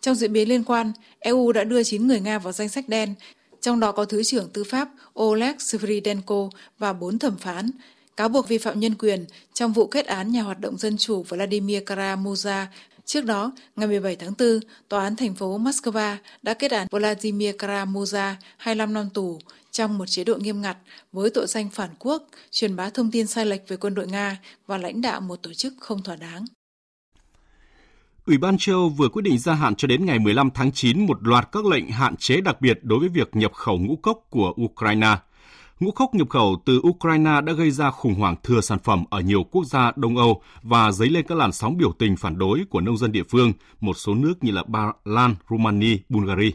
Trong 0.00 0.14
diễn 0.14 0.32
biến 0.32 0.48
liên 0.48 0.64
quan, 0.64 0.92
EU 1.18 1.52
đã 1.52 1.64
đưa 1.64 1.82
9 1.82 2.06
người 2.06 2.20
Nga 2.20 2.38
vào 2.38 2.52
danh 2.52 2.68
sách 2.68 2.88
đen, 2.88 3.14
trong 3.62 3.80
đó 3.80 3.92
có 3.92 4.04
Thứ 4.04 4.22
trưởng 4.22 4.48
Tư 4.48 4.64
pháp 4.64 4.88
Oleg 5.20 5.58
Sviridenko 5.58 6.48
và 6.78 6.92
bốn 6.92 7.18
thẩm 7.18 7.36
phán, 7.36 7.70
cáo 8.16 8.28
buộc 8.28 8.48
vi 8.48 8.58
phạm 8.58 8.80
nhân 8.80 8.94
quyền 8.94 9.24
trong 9.54 9.72
vụ 9.72 9.86
kết 9.86 10.06
án 10.06 10.32
nhà 10.32 10.42
hoạt 10.42 10.60
động 10.60 10.78
dân 10.78 10.96
chủ 10.96 11.22
Vladimir 11.22 11.82
Kara-Murza. 11.82 12.66
Trước 13.04 13.24
đó, 13.24 13.52
ngày 13.76 13.86
17 13.86 14.16
tháng 14.16 14.32
4, 14.38 14.60
Tòa 14.88 15.02
án 15.02 15.16
thành 15.16 15.34
phố 15.34 15.58
Moscow 15.58 16.16
đã 16.42 16.54
kết 16.54 16.70
án 16.70 16.86
Vladimir 16.90 17.54
Kara-Murza 17.54 18.34
25 18.56 18.92
năm 18.92 19.08
tù 19.14 19.38
trong 19.70 19.98
một 19.98 20.06
chế 20.06 20.24
độ 20.24 20.36
nghiêm 20.36 20.62
ngặt 20.62 20.76
với 21.12 21.30
tội 21.30 21.46
danh 21.46 21.70
phản 21.70 21.90
quốc, 21.98 22.28
truyền 22.50 22.76
bá 22.76 22.90
thông 22.90 23.10
tin 23.10 23.26
sai 23.26 23.46
lệch 23.46 23.68
về 23.68 23.76
quân 23.76 23.94
đội 23.94 24.06
Nga 24.06 24.38
và 24.66 24.78
lãnh 24.78 25.00
đạo 25.00 25.20
một 25.20 25.42
tổ 25.42 25.54
chức 25.54 25.72
không 25.80 26.02
thỏa 26.02 26.16
đáng. 26.16 26.44
Ủy 28.26 28.38
ban 28.38 28.56
châu 28.58 28.76
Âu 28.76 28.88
vừa 28.88 29.08
quyết 29.08 29.22
định 29.22 29.38
gia 29.38 29.54
hạn 29.54 29.74
cho 29.74 29.88
đến 29.88 30.06
ngày 30.06 30.18
15 30.18 30.50
tháng 30.50 30.72
9 30.72 31.06
một 31.06 31.18
loạt 31.20 31.48
các 31.52 31.64
lệnh 31.64 31.88
hạn 31.88 32.16
chế 32.16 32.40
đặc 32.40 32.60
biệt 32.60 32.78
đối 32.82 32.98
với 32.98 33.08
việc 33.08 33.36
nhập 33.36 33.52
khẩu 33.52 33.78
ngũ 33.78 33.96
cốc 33.96 34.18
của 34.30 34.54
Ukraine. 34.62 35.16
Ngũ 35.80 35.90
cốc 35.90 36.14
nhập 36.14 36.28
khẩu 36.30 36.62
từ 36.64 36.80
Ukraine 36.88 37.40
đã 37.40 37.52
gây 37.52 37.70
ra 37.70 37.90
khủng 37.90 38.14
hoảng 38.14 38.36
thừa 38.42 38.60
sản 38.60 38.78
phẩm 38.78 39.04
ở 39.10 39.20
nhiều 39.20 39.44
quốc 39.50 39.64
gia 39.64 39.92
Đông 39.96 40.16
Âu 40.16 40.42
và 40.62 40.92
dấy 40.92 41.08
lên 41.08 41.26
các 41.28 41.38
làn 41.38 41.52
sóng 41.52 41.76
biểu 41.76 41.92
tình 41.98 42.16
phản 42.16 42.38
đối 42.38 42.64
của 42.70 42.80
nông 42.80 42.96
dân 42.96 43.12
địa 43.12 43.22
phương, 43.28 43.52
một 43.80 43.94
số 43.94 44.14
nước 44.14 44.34
như 44.40 44.52
là 44.52 44.62
Ba 44.66 44.92
Lan, 45.04 45.34
Romania, 45.50 45.96
Bulgaria. 46.08 46.50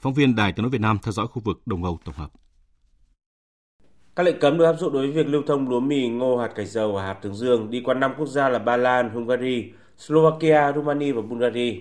Phóng 0.00 0.14
viên 0.14 0.36
Đài 0.36 0.52
tiếng 0.52 0.62
nói 0.62 0.70
Việt 0.70 0.80
Nam 0.80 0.98
theo 1.02 1.12
dõi 1.12 1.26
khu 1.26 1.42
vực 1.44 1.60
Đông 1.66 1.84
Âu 1.84 1.98
tổng 2.04 2.14
hợp. 2.14 2.30
Các 4.16 4.22
lệnh 4.22 4.38
cấm 4.40 4.58
được 4.58 4.64
áp 4.64 4.76
dụng 4.78 4.92
đối 4.92 5.06
với 5.06 5.24
việc 5.24 5.30
lưu 5.30 5.42
thông 5.46 5.68
lúa 5.68 5.80
mì, 5.80 6.08
ngô, 6.08 6.38
hạt 6.38 6.48
cải 6.56 6.66
dầu 6.66 6.92
và 6.92 7.02
hạt 7.02 7.16
thường 7.22 7.34
dương 7.34 7.70
đi 7.70 7.82
qua 7.84 7.94
năm 7.94 8.12
quốc 8.18 8.26
gia 8.26 8.48
là 8.48 8.58
Ba 8.58 8.76
Lan, 8.76 9.10
Hungary, 9.10 9.64
Slovakia, 9.98 10.72
Romania 10.72 11.12
và 11.12 11.22
Bulgaria. 11.22 11.74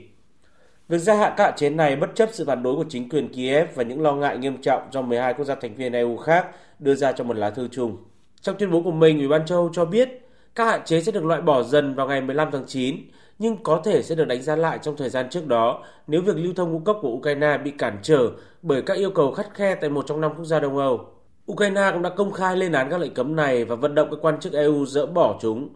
Việc 0.89 0.98
gia 0.98 1.15
hạn 1.15 1.34
các 1.38 1.43
hạn 1.43 1.53
chế 1.57 1.69
này 1.69 1.95
bất 1.95 2.10
chấp 2.15 2.29
sự 2.31 2.45
phản 2.45 2.63
đối 2.63 2.75
của 2.75 2.86
chính 2.89 3.10
quyền 3.10 3.34
Kiev 3.34 3.67
và 3.75 3.84
những 3.84 4.01
lo 4.01 4.13
ngại 4.13 4.38
nghiêm 4.38 4.62
trọng 4.62 4.81
do 4.91 5.01
12 5.01 5.34
quốc 5.34 5.45
gia 5.45 5.55
thành 5.55 5.75
viên 5.75 5.93
EU 5.93 6.17
khác 6.17 6.48
đưa 6.79 6.95
ra 6.95 7.12
trong 7.12 7.27
một 7.27 7.38
lá 7.38 7.50
thư 7.50 7.67
chung. 7.67 7.98
Trong 8.41 8.55
tuyên 8.60 8.72
bố 8.72 8.81
của 8.81 8.91
mình, 8.91 9.17
Ủy 9.17 9.27
ban 9.27 9.45
châu 9.45 9.57
Âu 9.57 9.69
cho 9.74 9.86
biết 9.86 10.10
các 10.55 10.65
hạn 10.65 10.81
chế 10.86 11.01
sẽ 11.01 11.12
được 11.12 11.25
loại 11.25 11.41
bỏ 11.41 11.63
dần 11.63 11.95
vào 11.95 12.07
ngày 12.07 12.22
15 12.22 12.50
tháng 12.51 12.65
9, 12.67 12.95
nhưng 13.39 13.63
có 13.63 13.81
thể 13.86 14.03
sẽ 14.03 14.15
được 14.15 14.25
đánh 14.27 14.41
giá 14.41 14.55
lại 14.55 14.79
trong 14.81 14.98
thời 14.98 15.10
gian 15.10 15.29
trước 15.29 15.48
đó 15.48 15.84
nếu 16.07 16.22
việc 16.22 16.36
lưu 16.36 16.53
thông 16.53 16.72
ngũ 16.72 16.79
cốc 16.79 17.00
của 17.01 17.10
Ukraine 17.10 17.57
bị 17.57 17.72
cản 17.72 17.98
trở 18.01 18.31
bởi 18.62 18.81
các 18.81 18.98
yêu 18.98 19.12
cầu 19.12 19.31
khắt 19.31 19.53
khe 19.53 19.75
tại 19.75 19.89
một 19.89 20.05
trong 20.07 20.22
năm 20.22 20.31
quốc 20.38 20.45
gia 20.45 20.60
Đông 20.60 20.77
Âu. 20.77 21.05
Ukraine 21.51 21.91
cũng 21.93 22.01
đã 22.01 22.10
công 22.10 22.31
khai 22.31 22.57
lên 22.57 22.72
án 22.72 22.89
các 22.89 23.01
lệnh 23.01 23.13
cấm 23.13 23.36
này 23.36 23.65
và 23.65 23.75
vận 23.75 23.95
động 23.95 24.07
các 24.12 24.19
quan 24.22 24.39
chức 24.39 24.53
EU 24.53 24.86
dỡ 24.86 25.05
bỏ 25.05 25.39
chúng 25.41 25.69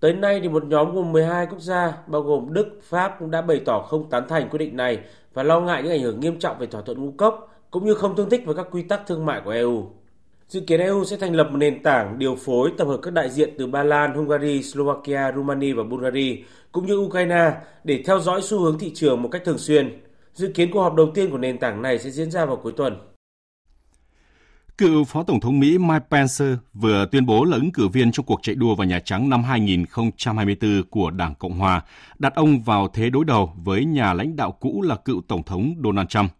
Tới 0.00 0.12
nay 0.12 0.40
thì 0.42 0.48
một 0.48 0.64
nhóm 0.64 0.94
gồm 0.94 1.12
12 1.12 1.46
quốc 1.46 1.60
gia 1.60 1.92
bao 2.06 2.22
gồm 2.22 2.52
Đức, 2.52 2.80
Pháp 2.82 3.16
cũng 3.18 3.30
đã 3.30 3.42
bày 3.42 3.60
tỏ 3.64 3.80
không 3.82 4.10
tán 4.10 4.28
thành 4.28 4.48
quyết 4.48 4.58
định 4.58 4.76
này 4.76 4.98
và 5.34 5.42
lo 5.42 5.60
ngại 5.60 5.82
những 5.82 5.92
ảnh 5.92 6.02
hưởng 6.02 6.20
nghiêm 6.20 6.38
trọng 6.38 6.58
về 6.58 6.66
thỏa 6.66 6.82
thuận 6.82 7.04
ngũ 7.04 7.12
cốc 7.16 7.48
cũng 7.70 7.86
như 7.86 7.94
không 7.94 8.16
tương 8.16 8.30
thích 8.30 8.42
với 8.46 8.54
các 8.54 8.66
quy 8.70 8.82
tắc 8.82 9.06
thương 9.06 9.26
mại 9.26 9.40
của 9.44 9.50
EU. 9.50 9.86
Dự 10.48 10.60
kiến 10.60 10.80
EU 10.80 11.04
sẽ 11.04 11.16
thành 11.16 11.34
lập 11.34 11.48
một 11.50 11.56
nền 11.56 11.82
tảng 11.82 12.18
điều 12.18 12.34
phối 12.34 12.72
tập 12.78 12.84
hợp 12.84 12.98
các 13.02 13.12
đại 13.12 13.30
diện 13.30 13.54
từ 13.58 13.66
Ba 13.66 13.82
Lan, 13.82 14.14
Hungary, 14.14 14.62
Slovakia, 14.62 15.32
Romania 15.36 15.72
và 15.72 15.82
Bulgaria 15.82 16.36
cũng 16.72 16.86
như 16.86 16.96
Ukraine 16.96 17.52
để 17.84 18.02
theo 18.06 18.20
dõi 18.20 18.42
xu 18.42 18.60
hướng 18.60 18.78
thị 18.78 18.92
trường 18.94 19.22
một 19.22 19.28
cách 19.28 19.42
thường 19.44 19.58
xuyên. 19.58 20.02
Dự 20.34 20.48
kiến 20.54 20.70
cuộc 20.72 20.80
họp 20.80 20.94
đầu 20.94 21.10
tiên 21.14 21.30
của 21.30 21.38
nền 21.38 21.58
tảng 21.58 21.82
này 21.82 21.98
sẽ 21.98 22.10
diễn 22.10 22.30
ra 22.30 22.44
vào 22.44 22.56
cuối 22.56 22.72
tuần. 22.76 22.96
Cựu 24.80 25.04
Phó 25.04 25.22
Tổng 25.22 25.40
thống 25.40 25.60
Mỹ 25.60 25.78
Mike 25.78 26.04
Pence 26.10 26.44
vừa 26.74 27.06
tuyên 27.12 27.26
bố 27.26 27.44
là 27.44 27.56
ứng 27.56 27.72
cử 27.72 27.88
viên 27.88 28.12
trong 28.12 28.26
cuộc 28.26 28.40
chạy 28.42 28.54
đua 28.54 28.74
vào 28.74 28.86
Nhà 28.86 29.00
Trắng 29.00 29.28
năm 29.28 29.44
2024 29.44 30.82
của 30.90 31.10
Đảng 31.10 31.34
Cộng 31.34 31.58
Hòa, 31.58 31.82
đặt 32.18 32.34
ông 32.34 32.60
vào 32.60 32.88
thế 32.88 33.10
đối 33.10 33.24
đầu 33.24 33.52
với 33.64 33.84
nhà 33.84 34.12
lãnh 34.12 34.36
đạo 34.36 34.52
cũ 34.52 34.82
là 34.82 34.96
cựu 34.96 35.22
Tổng 35.28 35.42
thống 35.42 35.74
Donald 35.84 36.08
Trump. 36.08 36.32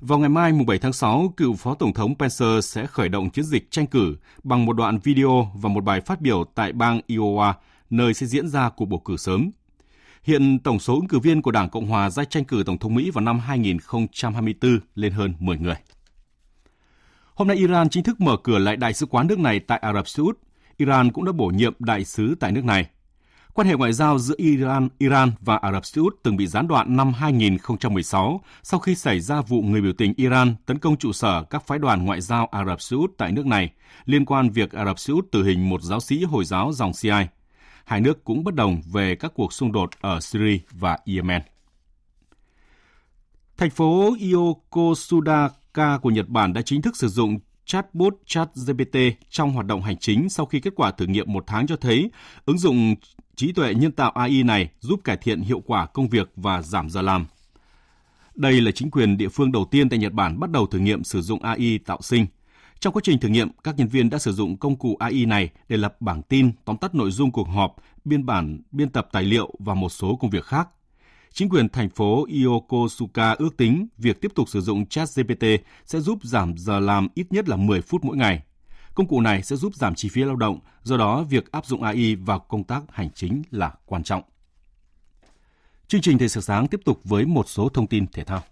Vào 0.00 0.18
ngày 0.18 0.28
mai, 0.28 0.52
7 0.66 0.78
tháng 0.78 0.92
6, 0.92 1.32
cựu 1.36 1.54
Phó 1.54 1.74
Tổng 1.74 1.94
thống 1.94 2.14
Pence 2.18 2.60
sẽ 2.62 2.86
khởi 2.86 3.08
động 3.08 3.30
chiến 3.30 3.44
dịch 3.44 3.70
tranh 3.70 3.86
cử 3.86 4.16
bằng 4.42 4.66
một 4.66 4.72
đoạn 4.72 4.98
video 4.98 5.52
và 5.54 5.68
một 5.68 5.84
bài 5.84 6.00
phát 6.00 6.20
biểu 6.20 6.44
tại 6.54 6.72
bang 6.72 7.00
Iowa, 7.08 7.52
nơi 7.90 8.14
sẽ 8.14 8.26
diễn 8.26 8.48
ra 8.48 8.68
cuộc 8.68 8.84
bầu 8.84 8.98
cử 9.04 9.16
sớm. 9.16 9.50
Hiện 10.22 10.58
tổng 10.58 10.78
số 10.78 10.94
ứng 10.94 11.08
cử 11.08 11.18
viên 11.18 11.42
của 11.42 11.50
Đảng 11.50 11.70
Cộng 11.70 11.86
Hòa 11.86 12.10
ra 12.10 12.24
tranh 12.24 12.44
cử 12.44 12.62
Tổng 12.66 12.78
thống 12.78 12.94
Mỹ 12.94 13.10
vào 13.10 13.24
năm 13.24 13.38
2024 13.38 14.78
lên 14.94 15.12
hơn 15.12 15.34
10 15.38 15.58
người. 15.58 15.76
Hôm 17.36 17.48
nay 17.48 17.56
Iran 17.56 17.88
chính 17.88 18.04
thức 18.04 18.20
mở 18.20 18.36
cửa 18.36 18.58
lại 18.58 18.76
đại 18.76 18.92
sứ 18.92 19.06
quán 19.06 19.26
nước 19.26 19.38
này 19.38 19.60
tại 19.60 19.78
Ả 19.78 19.92
Rập 19.92 20.08
Xê 20.08 20.20
Út. 20.22 20.38
Iran 20.76 21.12
cũng 21.12 21.24
đã 21.24 21.32
bổ 21.32 21.46
nhiệm 21.46 21.72
đại 21.78 22.04
sứ 22.04 22.34
tại 22.40 22.52
nước 22.52 22.64
này. 22.64 22.86
Quan 23.54 23.68
hệ 23.68 23.74
ngoại 23.74 23.92
giao 23.92 24.18
giữa 24.18 24.34
Iran, 24.38 24.88
Iran 24.98 25.32
và 25.40 25.56
Ả 25.56 25.72
Rập 25.72 25.86
Xê 25.86 26.00
Út 26.00 26.16
từng 26.22 26.36
bị 26.36 26.46
gián 26.46 26.68
đoạn 26.68 26.96
năm 26.96 27.12
2016 27.12 28.40
sau 28.62 28.80
khi 28.80 28.94
xảy 28.94 29.20
ra 29.20 29.40
vụ 29.40 29.62
người 29.62 29.80
biểu 29.80 29.92
tình 29.92 30.14
Iran 30.16 30.54
tấn 30.66 30.78
công 30.78 30.96
trụ 30.96 31.12
sở 31.12 31.42
các 31.42 31.66
phái 31.66 31.78
đoàn 31.78 32.04
ngoại 32.04 32.20
giao 32.20 32.46
Ả 32.46 32.64
Rập 32.64 32.80
Xê 32.80 32.96
Út 32.96 33.10
tại 33.18 33.32
nước 33.32 33.46
này 33.46 33.70
liên 34.04 34.24
quan 34.24 34.50
việc 34.50 34.72
Ả 34.72 34.84
Rập 34.84 34.98
Xê 34.98 35.12
Út 35.12 35.30
tử 35.32 35.44
hình 35.44 35.68
một 35.68 35.82
giáo 35.82 36.00
sĩ 36.00 36.24
Hồi 36.24 36.44
giáo 36.44 36.72
dòng 36.72 36.92
Shiite. 36.92 37.26
Hai 37.84 38.00
nước 38.00 38.24
cũng 38.24 38.44
bất 38.44 38.54
đồng 38.54 38.82
về 38.92 39.14
các 39.14 39.32
cuộc 39.34 39.52
xung 39.52 39.72
đột 39.72 39.90
ở 40.00 40.20
Syria 40.20 40.58
và 40.70 40.98
Yemen. 41.06 41.42
Thành 43.56 43.70
phố 43.70 44.16
Yokosuda 44.32 45.48
K 45.76 46.02
của 46.02 46.10
Nhật 46.10 46.28
Bản 46.28 46.52
đã 46.52 46.62
chính 46.62 46.82
thức 46.82 46.96
sử 46.96 47.08
dụng 47.08 47.38
chatbot 47.64 48.14
ChatGPT 48.26 48.96
trong 49.30 49.52
hoạt 49.52 49.66
động 49.66 49.82
hành 49.82 49.96
chính 49.96 50.28
sau 50.28 50.46
khi 50.46 50.60
kết 50.60 50.72
quả 50.76 50.90
thử 50.90 51.06
nghiệm 51.06 51.32
một 51.32 51.44
tháng 51.46 51.66
cho 51.66 51.76
thấy 51.76 52.10
ứng 52.44 52.58
dụng 52.58 52.94
trí 53.36 53.52
tuệ 53.52 53.74
nhân 53.74 53.92
tạo 53.92 54.10
AI 54.10 54.42
này 54.42 54.68
giúp 54.80 55.00
cải 55.04 55.16
thiện 55.16 55.40
hiệu 55.40 55.62
quả 55.66 55.86
công 55.86 56.08
việc 56.08 56.30
và 56.36 56.62
giảm 56.62 56.90
giờ 56.90 57.02
làm. 57.02 57.26
Đây 58.34 58.60
là 58.60 58.70
chính 58.70 58.90
quyền 58.90 59.16
địa 59.16 59.28
phương 59.28 59.52
đầu 59.52 59.64
tiên 59.70 59.88
tại 59.88 59.98
Nhật 59.98 60.12
Bản 60.12 60.40
bắt 60.40 60.50
đầu 60.50 60.66
thử 60.66 60.78
nghiệm 60.78 61.04
sử 61.04 61.20
dụng 61.22 61.42
AI 61.42 61.78
tạo 61.78 61.98
sinh. 62.02 62.26
Trong 62.80 62.92
quá 62.92 63.02
trình 63.04 63.18
thử 63.18 63.28
nghiệm, 63.28 63.48
các 63.64 63.74
nhân 63.78 63.88
viên 63.88 64.10
đã 64.10 64.18
sử 64.18 64.32
dụng 64.32 64.56
công 64.56 64.76
cụ 64.76 64.96
AI 65.00 65.26
này 65.26 65.50
để 65.68 65.76
lập 65.76 66.00
bảng 66.00 66.22
tin, 66.22 66.52
tóm 66.64 66.76
tắt 66.76 66.94
nội 66.94 67.10
dung 67.10 67.32
cuộc 67.32 67.48
họp, 67.48 67.76
biên 68.04 68.26
bản, 68.26 68.62
biên 68.72 68.90
tập 68.90 69.08
tài 69.12 69.22
liệu 69.22 69.50
và 69.58 69.74
một 69.74 69.88
số 69.88 70.16
công 70.16 70.30
việc 70.30 70.44
khác. 70.44 70.68
Chính 71.36 71.48
quyền 71.48 71.68
thành 71.68 71.88
phố 71.88 72.26
Yokosuka 72.44 73.32
ước 73.32 73.56
tính 73.56 73.86
việc 73.98 74.20
tiếp 74.20 74.32
tục 74.34 74.48
sử 74.48 74.60
dụng 74.60 74.86
ChatGPT 74.86 75.44
sẽ 75.84 76.00
giúp 76.00 76.18
giảm 76.22 76.54
giờ 76.56 76.80
làm 76.80 77.08
ít 77.14 77.26
nhất 77.30 77.48
là 77.48 77.56
10 77.56 77.80
phút 77.80 78.04
mỗi 78.04 78.16
ngày. 78.16 78.42
Công 78.94 79.08
cụ 79.08 79.20
này 79.20 79.42
sẽ 79.42 79.56
giúp 79.56 79.74
giảm 79.74 79.94
chi 79.94 80.08
phí 80.08 80.24
lao 80.24 80.36
động, 80.36 80.58
do 80.82 80.96
đó 80.96 81.22
việc 81.22 81.52
áp 81.52 81.66
dụng 81.66 81.82
AI 81.82 82.14
vào 82.14 82.38
công 82.38 82.64
tác 82.64 82.82
hành 82.88 83.10
chính 83.14 83.42
là 83.50 83.72
quan 83.86 84.02
trọng. 84.02 84.22
Chương 85.88 86.00
trình 86.00 86.18
Thời 86.18 86.28
sự 86.28 86.40
sáng 86.40 86.66
tiếp 86.66 86.80
tục 86.84 87.00
với 87.04 87.26
một 87.26 87.48
số 87.48 87.68
thông 87.68 87.86
tin 87.86 88.06
thể 88.06 88.24
thao. 88.24 88.42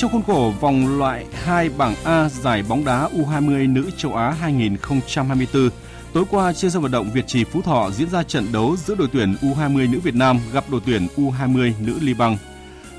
Trong 0.00 0.12
khuôn 0.12 0.22
khổ 0.22 0.52
vòng 0.60 0.98
loại 0.98 1.26
2 1.32 1.68
bảng 1.68 1.94
A 2.04 2.28
giải 2.28 2.62
bóng 2.68 2.84
đá 2.84 3.08
U20 3.08 3.72
nữ 3.72 3.90
châu 3.96 4.14
Á 4.14 4.30
2024, 4.30 5.70
tối 6.12 6.24
qua 6.30 6.52
trên 6.52 6.70
sân 6.70 6.82
vận 6.82 6.90
động 6.90 7.10
Việt 7.10 7.26
Trì 7.26 7.44
Phú 7.44 7.62
Thọ 7.62 7.90
diễn 7.90 8.10
ra 8.10 8.22
trận 8.22 8.52
đấu 8.52 8.76
giữa 8.76 8.94
đội 8.94 9.08
tuyển 9.12 9.34
U20 9.42 9.90
nữ 9.90 10.00
Việt 10.00 10.14
Nam 10.14 10.40
gặp 10.52 10.64
đội 10.70 10.80
tuyển 10.86 11.06
U20 11.16 11.72
nữ 11.80 11.98
Liban. 12.00 12.36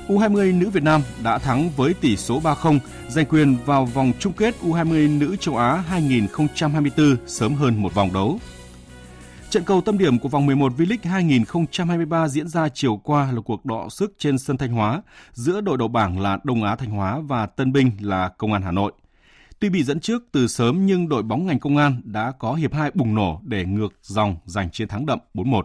U20 0.08 0.58
nữ 0.58 0.70
Việt 0.70 0.82
Nam 0.82 1.02
đã 1.22 1.38
thắng 1.38 1.70
với 1.76 1.94
tỷ 1.94 2.16
số 2.16 2.40
3-0, 2.40 2.78
giành 3.08 3.26
quyền 3.26 3.56
vào 3.66 3.84
vòng 3.84 4.12
chung 4.18 4.32
kết 4.32 4.54
U20 4.64 5.18
nữ 5.18 5.36
châu 5.40 5.56
Á 5.56 5.84
2024 5.88 7.16
sớm 7.26 7.54
hơn 7.54 7.82
một 7.82 7.94
vòng 7.94 8.12
đấu. 8.12 8.38
Trận 9.52 9.64
cầu 9.64 9.80
tâm 9.80 9.98
điểm 9.98 10.18
của 10.18 10.28
vòng 10.28 10.46
11 10.46 10.72
V-League 10.76 11.10
2023 11.10 12.28
diễn 12.28 12.48
ra 12.48 12.68
chiều 12.68 12.96
qua 12.96 13.32
là 13.32 13.40
cuộc 13.40 13.64
đọ 13.64 13.88
sức 13.88 14.14
trên 14.18 14.38
sân 14.38 14.56
Thanh 14.56 14.72
Hóa 14.72 15.02
giữa 15.32 15.60
đội 15.60 15.78
đầu 15.78 15.88
bảng 15.88 16.20
là 16.20 16.38
Đông 16.44 16.64
Á 16.64 16.76
Thanh 16.76 16.90
Hóa 16.90 17.20
và 17.20 17.46
Tân 17.46 17.72
Binh 17.72 17.90
là 18.00 18.28
Công 18.28 18.52
an 18.52 18.62
Hà 18.62 18.70
Nội. 18.70 18.92
Tuy 19.58 19.68
bị 19.68 19.82
dẫn 19.84 20.00
trước 20.00 20.22
từ 20.32 20.46
sớm 20.48 20.86
nhưng 20.86 21.08
đội 21.08 21.22
bóng 21.22 21.46
ngành 21.46 21.58
công 21.58 21.76
an 21.76 22.00
đã 22.04 22.32
có 22.38 22.54
hiệp 22.54 22.74
2 22.74 22.90
bùng 22.94 23.14
nổ 23.14 23.40
để 23.44 23.64
ngược 23.64 23.94
dòng 24.02 24.36
giành 24.44 24.70
chiến 24.70 24.88
thắng 24.88 25.06
đậm 25.06 25.18
4-1. 25.34 25.62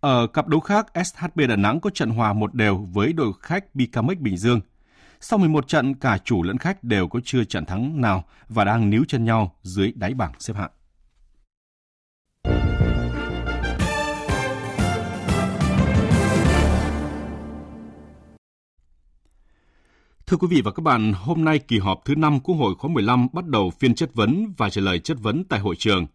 Ở 0.00 0.26
cặp 0.26 0.48
đấu 0.48 0.60
khác, 0.60 0.86
SHB 1.04 1.40
Đà 1.48 1.56
Nẵng 1.56 1.80
có 1.80 1.90
trận 1.90 2.10
hòa 2.10 2.32
một 2.32 2.54
đều 2.54 2.76
với 2.76 3.12
đội 3.12 3.32
khách 3.40 3.74
Bicamex 3.74 4.18
Bình 4.18 4.36
Dương. 4.36 4.60
Sau 5.20 5.38
11 5.38 5.68
trận, 5.68 5.94
cả 5.94 6.18
chủ 6.24 6.42
lẫn 6.42 6.58
khách 6.58 6.84
đều 6.84 7.08
có 7.08 7.20
chưa 7.24 7.44
trận 7.44 7.64
thắng 7.64 8.00
nào 8.00 8.24
và 8.48 8.64
đang 8.64 8.90
níu 8.90 9.04
chân 9.08 9.24
nhau 9.24 9.54
dưới 9.62 9.92
đáy 9.96 10.14
bảng 10.14 10.32
xếp 10.38 10.54
hạng. 10.56 10.70
Thưa 20.28 20.36
quý 20.36 20.46
vị 20.50 20.60
và 20.60 20.70
các 20.70 20.82
bạn, 20.82 21.12
hôm 21.12 21.44
nay 21.44 21.58
kỳ 21.58 21.78
họp 21.78 22.04
thứ 22.04 22.14
5 22.14 22.40
Quốc 22.40 22.54
hội 22.54 22.74
khóa 22.78 22.90
15 22.90 23.28
bắt 23.32 23.46
đầu 23.46 23.70
phiên 23.70 23.94
chất 23.94 24.14
vấn 24.14 24.52
và 24.56 24.70
trả 24.70 24.80
lời 24.80 24.98
chất 24.98 25.16
vấn 25.20 25.44
tại 25.44 25.60
hội 25.60 25.76
trường. 25.76 26.06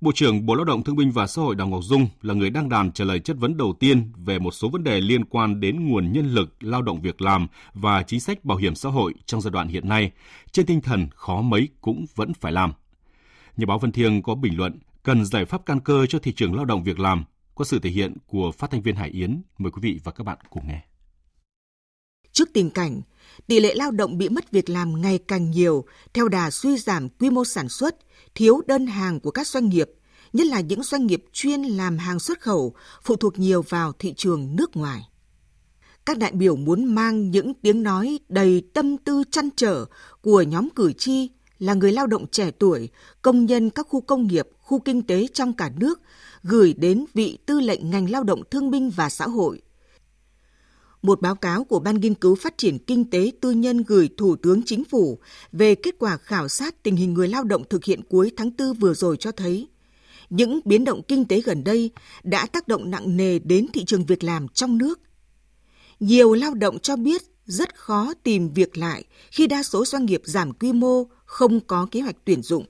Bộ 0.00 0.12
trưởng 0.14 0.46
Bộ 0.46 0.54
Lao 0.54 0.64
động 0.64 0.84
Thương 0.84 0.96
binh 0.96 1.10
và 1.10 1.26
Xã 1.26 1.42
hội 1.42 1.54
Đào 1.54 1.68
Ngọc 1.68 1.80
Dung 1.84 2.08
là 2.22 2.34
người 2.34 2.50
đăng 2.50 2.68
đàn 2.68 2.92
trả 2.92 3.04
lời 3.04 3.20
chất 3.20 3.36
vấn 3.40 3.56
đầu 3.56 3.76
tiên 3.80 4.12
về 4.16 4.38
một 4.38 4.50
số 4.50 4.68
vấn 4.68 4.84
đề 4.84 5.00
liên 5.00 5.24
quan 5.24 5.60
đến 5.60 5.88
nguồn 5.88 6.12
nhân 6.12 6.34
lực, 6.34 6.54
lao 6.60 6.82
động 6.82 7.00
việc 7.00 7.22
làm 7.22 7.46
và 7.74 8.02
chính 8.02 8.20
sách 8.20 8.44
bảo 8.44 8.58
hiểm 8.58 8.74
xã 8.74 8.88
hội 8.88 9.14
trong 9.26 9.40
giai 9.40 9.50
đoạn 9.50 9.68
hiện 9.68 9.88
nay, 9.88 10.10
trên 10.52 10.66
tinh 10.66 10.80
thần 10.80 11.08
khó 11.14 11.42
mấy 11.42 11.68
cũng 11.80 12.06
vẫn 12.14 12.32
phải 12.34 12.52
làm. 12.52 12.72
Nhà 13.56 13.66
báo 13.66 13.78
Vân 13.78 13.92
Thiêng 13.92 14.22
có 14.22 14.34
bình 14.34 14.56
luận 14.56 14.78
cần 15.02 15.24
giải 15.24 15.44
pháp 15.44 15.66
căn 15.66 15.80
cơ 15.80 16.06
cho 16.06 16.18
thị 16.18 16.32
trường 16.32 16.54
lao 16.54 16.64
động 16.64 16.84
việc 16.84 16.98
làm, 16.98 17.24
có 17.54 17.64
sự 17.64 17.78
thể 17.78 17.90
hiện 17.90 18.16
của 18.26 18.52
phát 18.52 18.70
thanh 18.70 18.82
viên 18.82 18.96
Hải 18.96 19.08
Yến. 19.08 19.42
Mời 19.58 19.70
quý 19.70 19.80
vị 19.82 20.00
và 20.04 20.12
các 20.12 20.24
bạn 20.24 20.38
cùng 20.50 20.68
nghe. 20.68 20.89
Trước 22.40 22.52
tình 22.52 22.70
cảnh, 22.70 23.00
tỷ 23.46 23.60
lệ 23.60 23.74
lao 23.74 23.90
động 23.90 24.18
bị 24.18 24.28
mất 24.28 24.50
việc 24.50 24.70
làm 24.70 25.00
ngày 25.00 25.18
càng 25.18 25.50
nhiều 25.50 25.84
theo 26.14 26.28
đà 26.28 26.50
suy 26.50 26.78
giảm 26.78 27.08
quy 27.08 27.30
mô 27.30 27.44
sản 27.44 27.68
xuất, 27.68 27.96
thiếu 28.34 28.60
đơn 28.66 28.86
hàng 28.86 29.20
của 29.20 29.30
các 29.30 29.46
doanh 29.46 29.68
nghiệp, 29.68 29.90
nhất 30.32 30.46
là 30.46 30.60
những 30.60 30.82
doanh 30.82 31.06
nghiệp 31.06 31.24
chuyên 31.32 31.62
làm 31.62 31.98
hàng 31.98 32.20
xuất 32.20 32.40
khẩu 32.40 32.74
phụ 33.02 33.16
thuộc 33.16 33.38
nhiều 33.38 33.62
vào 33.62 33.92
thị 33.98 34.14
trường 34.16 34.56
nước 34.56 34.76
ngoài. 34.76 35.08
Các 36.06 36.18
đại 36.18 36.32
biểu 36.32 36.56
muốn 36.56 36.84
mang 36.84 37.30
những 37.30 37.54
tiếng 37.54 37.82
nói 37.82 38.18
đầy 38.28 38.62
tâm 38.74 38.96
tư 38.98 39.22
chăn 39.30 39.48
trở 39.56 39.84
của 40.20 40.42
nhóm 40.42 40.68
cử 40.70 40.92
tri 40.92 41.28
là 41.58 41.74
người 41.74 41.92
lao 41.92 42.06
động 42.06 42.26
trẻ 42.26 42.50
tuổi, 42.50 42.88
công 43.22 43.46
nhân 43.46 43.70
các 43.70 43.86
khu 43.88 44.00
công 44.00 44.26
nghiệp, 44.26 44.48
khu 44.58 44.78
kinh 44.78 45.02
tế 45.02 45.26
trong 45.34 45.52
cả 45.52 45.70
nước 45.76 46.00
gửi 46.42 46.74
đến 46.78 47.04
vị 47.14 47.38
tư 47.46 47.60
lệnh 47.60 47.90
ngành 47.90 48.10
lao 48.10 48.24
động 48.24 48.42
thương 48.50 48.70
binh 48.70 48.90
và 48.90 49.08
xã 49.08 49.28
hội 49.28 49.62
một 51.02 51.20
báo 51.20 51.34
cáo 51.34 51.64
của 51.64 51.78
Ban 51.78 52.00
Nghiên 52.00 52.14
cứu 52.14 52.34
Phát 52.34 52.58
triển 52.58 52.78
Kinh 52.78 53.10
tế 53.10 53.32
Tư 53.40 53.50
nhân 53.50 53.82
gửi 53.82 54.08
Thủ 54.16 54.36
tướng 54.36 54.62
Chính 54.66 54.84
phủ 54.84 55.18
về 55.52 55.74
kết 55.74 55.94
quả 55.98 56.16
khảo 56.16 56.48
sát 56.48 56.82
tình 56.82 56.96
hình 56.96 57.14
người 57.14 57.28
lao 57.28 57.44
động 57.44 57.62
thực 57.70 57.84
hiện 57.84 58.00
cuối 58.08 58.32
tháng 58.36 58.50
4 58.58 58.72
vừa 58.72 58.94
rồi 58.94 59.16
cho 59.16 59.32
thấy, 59.32 59.68
những 60.30 60.60
biến 60.64 60.84
động 60.84 61.02
kinh 61.08 61.24
tế 61.24 61.40
gần 61.40 61.64
đây 61.64 61.90
đã 62.22 62.46
tác 62.46 62.68
động 62.68 62.90
nặng 62.90 63.16
nề 63.16 63.38
đến 63.38 63.66
thị 63.72 63.84
trường 63.84 64.06
việc 64.06 64.24
làm 64.24 64.48
trong 64.48 64.78
nước. 64.78 65.00
Nhiều 66.00 66.34
lao 66.34 66.54
động 66.54 66.78
cho 66.78 66.96
biết 66.96 67.22
rất 67.46 67.74
khó 67.74 68.14
tìm 68.22 68.52
việc 68.54 68.78
lại 68.78 69.04
khi 69.30 69.46
đa 69.46 69.62
số 69.62 69.84
doanh 69.84 70.06
nghiệp 70.06 70.22
giảm 70.24 70.52
quy 70.52 70.72
mô, 70.72 71.04
không 71.24 71.60
có 71.60 71.86
kế 71.90 72.00
hoạch 72.00 72.16
tuyển 72.24 72.42
dụng. 72.42 72.64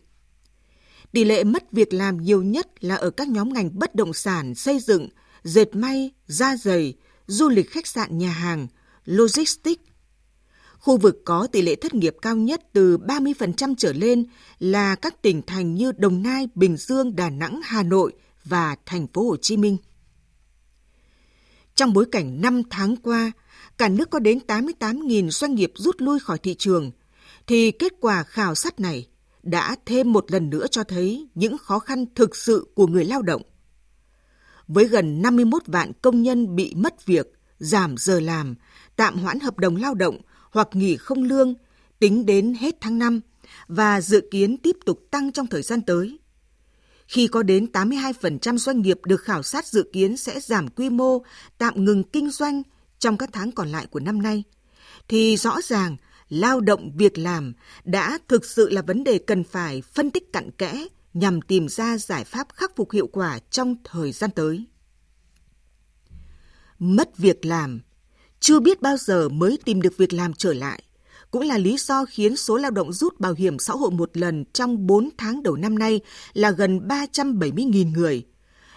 Tỷ 1.12 1.24
lệ 1.24 1.44
mất 1.44 1.72
việc 1.72 1.92
làm 1.92 2.22
nhiều 2.22 2.42
nhất 2.42 2.84
là 2.84 2.94
ở 2.94 3.10
các 3.10 3.28
nhóm 3.28 3.52
ngành 3.52 3.70
bất 3.78 3.94
động 3.94 4.12
sản, 4.12 4.54
xây 4.54 4.78
dựng, 4.78 5.08
dệt 5.42 5.74
may, 5.76 6.10
da 6.26 6.56
dày, 6.56 6.94
du 7.30 7.48
lịch 7.48 7.70
khách 7.70 7.86
sạn 7.86 8.18
nhà 8.18 8.30
hàng, 8.30 8.66
logistics. 9.04 9.82
Khu 10.78 10.96
vực 10.96 11.22
có 11.24 11.46
tỷ 11.52 11.62
lệ 11.62 11.74
thất 11.74 11.94
nghiệp 11.94 12.16
cao 12.22 12.36
nhất 12.36 12.62
từ 12.72 12.98
30% 12.98 13.74
trở 13.78 13.92
lên 13.92 14.24
là 14.58 14.94
các 14.94 15.22
tỉnh 15.22 15.42
thành 15.46 15.74
như 15.74 15.92
Đồng 15.96 16.22
Nai, 16.22 16.48
Bình 16.54 16.76
Dương, 16.76 17.16
Đà 17.16 17.30
Nẵng, 17.30 17.60
Hà 17.64 17.82
Nội 17.82 18.12
và 18.44 18.76
thành 18.86 19.06
phố 19.06 19.28
Hồ 19.28 19.36
Chí 19.36 19.56
Minh. 19.56 19.76
Trong 21.74 21.92
bối 21.92 22.06
cảnh 22.12 22.40
5 22.40 22.62
tháng 22.70 22.96
qua, 22.96 23.32
cả 23.78 23.88
nước 23.88 24.10
có 24.10 24.18
đến 24.18 24.38
88.000 24.46 25.30
doanh 25.30 25.54
nghiệp 25.54 25.72
rút 25.74 25.96
lui 25.98 26.18
khỏi 26.20 26.38
thị 26.38 26.54
trường, 26.58 26.90
thì 27.46 27.70
kết 27.70 27.92
quả 28.00 28.22
khảo 28.22 28.54
sát 28.54 28.80
này 28.80 29.06
đã 29.42 29.76
thêm 29.86 30.12
một 30.12 30.30
lần 30.30 30.50
nữa 30.50 30.66
cho 30.66 30.84
thấy 30.84 31.28
những 31.34 31.58
khó 31.58 31.78
khăn 31.78 32.04
thực 32.14 32.36
sự 32.36 32.66
của 32.74 32.86
người 32.86 33.04
lao 33.04 33.22
động 33.22 33.42
với 34.72 34.84
gần 34.84 35.22
51 35.22 35.62
vạn 35.66 35.92
công 36.02 36.22
nhân 36.22 36.56
bị 36.56 36.74
mất 36.76 37.06
việc, 37.06 37.26
giảm 37.58 37.94
giờ 37.98 38.20
làm, 38.20 38.54
tạm 38.96 39.18
hoãn 39.18 39.40
hợp 39.40 39.58
đồng 39.58 39.76
lao 39.76 39.94
động 39.94 40.18
hoặc 40.50 40.68
nghỉ 40.72 40.96
không 40.96 41.22
lương 41.22 41.54
tính 41.98 42.26
đến 42.26 42.54
hết 42.60 42.76
tháng 42.80 42.98
5 42.98 43.20
và 43.68 44.00
dự 44.00 44.20
kiến 44.30 44.56
tiếp 44.56 44.76
tục 44.86 45.00
tăng 45.10 45.32
trong 45.32 45.46
thời 45.46 45.62
gian 45.62 45.82
tới. 45.82 46.18
Khi 47.06 47.26
có 47.26 47.42
đến 47.42 47.66
82% 47.72 48.58
doanh 48.58 48.82
nghiệp 48.82 48.98
được 49.04 49.22
khảo 49.22 49.42
sát 49.42 49.66
dự 49.66 49.90
kiến 49.92 50.16
sẽ 50.16 50.40
giảm 50.40 50.68
quy 50.68 50.90
mô, 50.90 51.22
tạm 51.58 51.84
ngừng 51.84 52.02
kinh 52.02 52.30
doanh 52.30 52.62
trong 52.98 53.16
các 53.16 53.30
tháng 53.32 53.52
còn 53.52 53.68
lại 53.68 53.86
của 53.86 54.00
năm 54.00 54.22
nay, 54.22 54.42
thì 55.08 55.36
rõ 55.36 55.60
ràng 55.64 55.96
lao 56.28 56.60
động 56.60 56.92
việc 56.96 57.18
làm 57.18 57.52
đã 57.84 58.18
thực 58.28 58.44
sự 58.44 58.70
là 58.70 58.82
vấn 58.82 59.04
đề 59.04 59.18
cần 59.18 59.44
phải 59.44 59.82
phân 59.82 60.10
tích 60.10 60.32
cặn 60.32 60.50
kẽ 60.50 60.86
nhằm 61.14 61.42
tìm 61.42 61.68
ra 61.68 61.98
giải 61.98 62.24
pháp 62.24 62.48
khắc 62.54 62.76
phục 62.76 62.92
hiệu 62.92 63.06
quả 63.06 63.38
trong 63.50 63.76
thời 63.84 64.12
gian 64.12 64.30
tới. 64.30 64.64
Mất 66.78 67.18
việc 67.18 67.44
làm, 67.44 67.80
chưa 68.40 68.60
biết 68.60 68.82
bao 68.82 68.96
giờ 68.96 69.28
mới 69.28 69.58
tìm 69.64 69.82
được 69.82 69.96
việc 69.96 70.12
làm 70.12 70.34
trở 70.34 70.52
lại, 70.52 70.82
cũng 71.30 71.42
là 71.42 71.58
lý 71.58 71.76
do 71.78 72.04
khiến 72.04 72.36
số 72.36 72.56
lao 72.56 72.70
động 72.70 72.92
rút 72.92 73.20
bảo 73.20 73.32
hiểm 73.32 73.58
xã 73.58 73.72
hội 73.72 73.90
một 73.90 74.16
lần 74.16 74.44
trong 74.52 74.86
4 74.86 75.08
tháng 75.18 75.42
đầu 75.42 75.56
năm 75.56 75.78
nay 75.78 76.00
là 76.32 76.50
gần 76.50 76.78
370.000 76.88 77.92
người, 77.92 78.26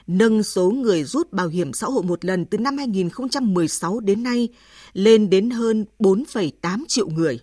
nâng 0.08 0.44
số 0.44 0.72
người 0.72 1.04
rút 1.04 1.34
bảo 1.34 1.48
hiểm 1.48 1.74
xã 1.74 1.88
hội 1.88 2.04
một 2.04 2.26
lần 2.26 2.46
từ 2.46 2.58
năm 2.58 2.78
2016 2.78 4.00
đến 4.00 4.24
nay 4.24 4.50
lên 4.94 5.30
đến 5.30 5.50
hơn 5.50 5.86
4,8 6.00 6.84
triệu 6.88 7.10
người. 7.10 7.40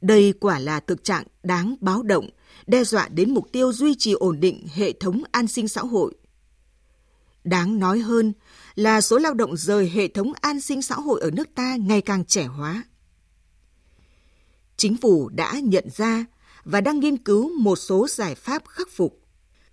Đây 0.00 0.34
quả 0.40 0.58
là 0.58 0.80
thực 0.80 1.04
trạng 1.04 1.24
đáng 1.42 1.76
báo 1.80 2.02
động– 2.02 2.30
đe 2.66 2.84
dọa 2.84 3.08
đến 3.08 3.34
mục 3.34 3.52
tiêu 3.52 3.72
duy 3.72 3.94
trì 3.94 4.12
ổn 4.12 4.40
định 4.40 4.66
hệ 4.74 4.92
thống 4.92 5.22
an 5.30 5.46
sinh 5.46 5.68
xã 5.68 5.80
hội. 5.80 6.14
Đáng 7.44 7.78
nói 7.78 7.98
hơn 7.98 8.32
là 8.74 9.00
số 9.00 9.18
lao 9.18 9.34
động 9.34 9.56
rời 9.56 9.90
hệ 9.94 10.08
thống 10.08 10.32
an 10.40 10.60
sinh 10.60 10.82
xã 10.82 10.94
hội 10.94 11.20
ở 11.20 11.30
nước 11.30 11.48
ta 11.54 11.76
ngày 11.76 12.00
càng 12.00 12.24
trẻ 12.24 12.44
hóa. 12.44 12.84
Chính 14.76 14.96
phủ 14.96 15.28
đã 15.28 15.58
nhận 15.62 15.84
ra 15.96 16.24
và 16.64 16.80
đang 16.80 17.00
nghiên 17.00 17.16
cứu 17.16 17.58
một 17.58 17.76
số 17.76 18.08
giải 18.08 18.34
pháp 18.34 18.62
khắc 18.68 18.88
phục. 18.90 19.20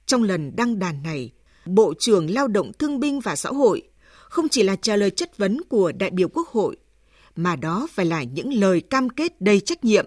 Trong 0.06 0.24
lần 0.24 0.56
đăng 0.56 0.80
đàn 0.80 1.04
này, 1.04 1.32
Bộ 1.66 1.94
trưởng 2.00 2.30
Lao 2.30 2.48
động 2.48 2.72
Thương 2.80 3.00
binh 3.00 3.20
và 3.20 3.36
Xã 3.36 3.50
hội 3.50 3.82
không 4.30 4.50
chỉ 4.50 4.64
là 4.64 4.76
trả 4.76 4.96
lời 4.96 5.12
chất 5.12 5.38
vấn 5.38 5.62
của 5.70 5.92
đại 5.92 6.10
biểu 6.10 6.28
Quốc 6.28 6.48
hội, 6.48 6.78
mà 7.44 7.56
đó 7.56 7.88
phải 7.92 8.06
là 8.06 8.24
những 8.24 8.54
lời 8.54 8.82
cam 8.82 9.10
kết 9.10 9.42
đầy 9.42 9.60
trách 9.60 9.86
nhiệm 9.86 10.06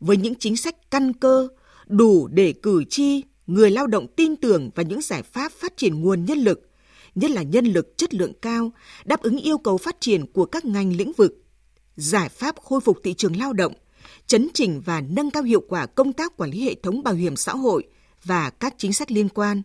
với 0.00 0.16
những 0.16 0.34
chính 0.34 0.56
sách 0.56 0.90
căn 0.90 1.12
cơ 1.12 1.48
đủ 1.86 2.28
để 2.28 2.52
cử 2.62 2.84
tri, 2.84 3.22
người 3.46 3.70
lao 3.70 3.86
động 3.86 4.06
tin 4.16 4.36
tưởng 4.36 4.70
vào 4.74 4.86
những 4.86 5.00
giải 5.00 5.22
pháp 5.22 5.52
phát 5.52 5.76
triển 5.76 6.00
nguồn 6.00 6.24
nhân 6.24 6.38
lực, 6.38 6.70
nhất 7.14 7.30
là 7.30 7.42
nhân 7.42 7.64
lực 7.64 7.96
chất 7.96 8.14
lượng 8.14 8.32
cao, 8.42 8.72
đáp 9.04 9.22
ứng 9.22 9.38
yêu 9.38 9.58
cầu 9.58 9.78
phát 9.78 9.96
triển 10.00 10.26
của 10.26 10.44
các 10.44 10.64
ngành 10.64 10.96
lĩnh 10.96 11.12
vực, 11.12 11.44
giải 11.96 12.28
pháp 12.28 12.56
khôi 12.60 12.80
phục 12.80 12.98
thị 13.04 13.14
trường 13.14 13.36
lao 13.36 13.52
động, 13.52 13.72
chấn 14.26 14.48
chỉnh 14.54 14.82
và 14.84 15.00
nâng 15.00 15.30
cao 15.30 15.42
hiệu 15.42 15.62
quả 15.68 15.86
công 15.86 16.12
tác 16.12 16.36
quản 16.36 16.50
lý 16.50 16.64
hệ 16.64 16.74
thống 16.82 17.02
bảo 17.02 17.14
hiểm 17.14 17.36
xã 17.36 17.52
hội 17.52 17.84
và 18.24 18.50
các 18.50 18.74
chính 18.78 18.92
sách 18.92 19.10
liên 19.10 19.28
quan, 19.28 19.62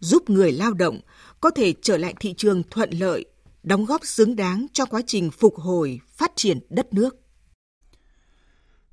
giúp 0.00 0.30
người 0.30 0.52
lao 0.52 0.72
động 0.72 1.00
có 1.40 1.50
thể 1.50 1.74
trở 1.82 1.96
lại 1.96 2.14
thị 2.20 2.34
trường 2.36 2.62
thuận 2.70 2.90
lợi, 2.90 3.24
đóng 3.68 3.84
góp 3.84 4.00
xứng 4.04 4.36
đáng 4.36 4.66
cho 4.72 4.86
quá 4.86 5.00
trình 5.06 5.30
phục 5.30 5.56
hồi, 5.56 6.00
phát 6.16 6.32
triển 6.36 6.58
đất 6.70 6.94
nước. 6.94 7.16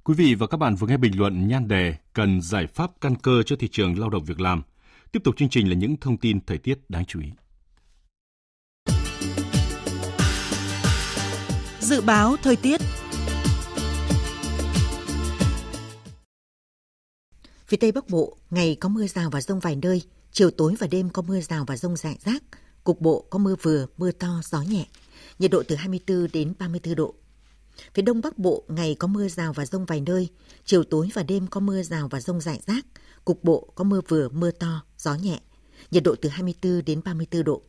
Quý 0.03 0.13
vị 0.13 0.35
và 0.35 0.47
các 0.47 0.57
bạn 0.57 0.75
vừa 0.75 0.87
nghe 0.87 0.97
bình 0.97 1.19
luận 1.19 1.47
nhan 1.47 1.67
đề 1.67 1.95
cần 2.13 2.41
giải 2.41 2.67
pháp 2.67 2.91
căn 3.01 3.15
cơ 3.15 3.43
cho 3.45 3.55
thị 3.59 3.67
trường 3.71 3.99
lao 3.99 4.09
động 4.09 4.25
việc 4.25 4.39
làm. 4.39 4.61
Tiếp 5.11 5.19
tục 5.23 5.35
chương 5.37 5.49
trình 5.49 5.69
là 5.69 5.75
những 5.75 5.97
thông 5.97 6.17
tin 6.17 6.45
thời 6.45 6.57
tiết 6.57 6.89
đáng 6.89 7.05
chú 7.05 7.21
ý. 7.21 7.27
Dự 11.79 12.01
báo 12.01 12.35
thời 12.43 12.55
tiết 12.55 12.81
Phía 17.67 17.77
Tây 17.77 17.91
Bắc 17.91 18.09
Bộ, 18.09 18.37
ngày 18.49 18.77
có 18.79 18.89
mưa 18.89 19.07
rào 19.07 19.29
và 19.29 19.41
rông 19.41 19.59
vài 19.59 19.75
nơi, 19.75 20.01
chiều 20.31 20.51
tối 20.51 20.75
và 20.79 20.87
đêm 20.87 21.09
có 21.09 21.21
mưa 21.21 21.41
rào 21.41 21.65
và 21.67 21.77
rông 21.77 21.95
rải 21.95 22.17
rác, 22.25 22.43
cục 22.85 23.01
bộ 23.01 23.25
có 23.29 23.39
mưa 23.39 23.55
vừa, 23.61 23.87
mưa 23.97 24.11
to, 24.11 24.41
gió 24.49 24.61
nhẹ, 24.61 24.85
nhiệt 25.39 25.51
độ 25.51 25.63
từ 25.67 25.75
24 25.75 26.27
đến 26.33 26.53
34 26.59 26.95
độ. 26.95 27.13
Phía 27.93 28.01
đông 28.01 28.21
bắc 28.21 28.37
bộ 28.37 28.63
ngày 28.67 28.95
có 28.99 29.07
mưa 29.07 29.27
rào 29.27 29.53
và 29.53 29.65
rông 29.65 29.85
vài 29.85 30.01
nơi, 30.01 30.29
chiều 30.65 30.83
tối 30.83 31.09
và 31.13 31.23
đêm 31.23 31.47
có 31.47 31.59
mưa 31.59 31.83
rào 31.83 32.07
và 32.07 32.21
rông 32.21 32.41
rải 32.41 32.59
rác, 32.67 32.85
cục 33.25 33.43
bộ 33.43 33.67
có 33.75 33.83
mưa 33.83 34.01
vừa 34.07 34.29
mưa 34.29 34.51
to, 34.51 34.83
gió 34.97 35.15
nhẹ, 35.15 35.39
nhiệt 35.91 36.03
độ 36.03 36.15
từ 36.21 36.29
24 36.29 36.85
đến 36.85 37.01
34 37.05 37.43
độ. 37.43 37.61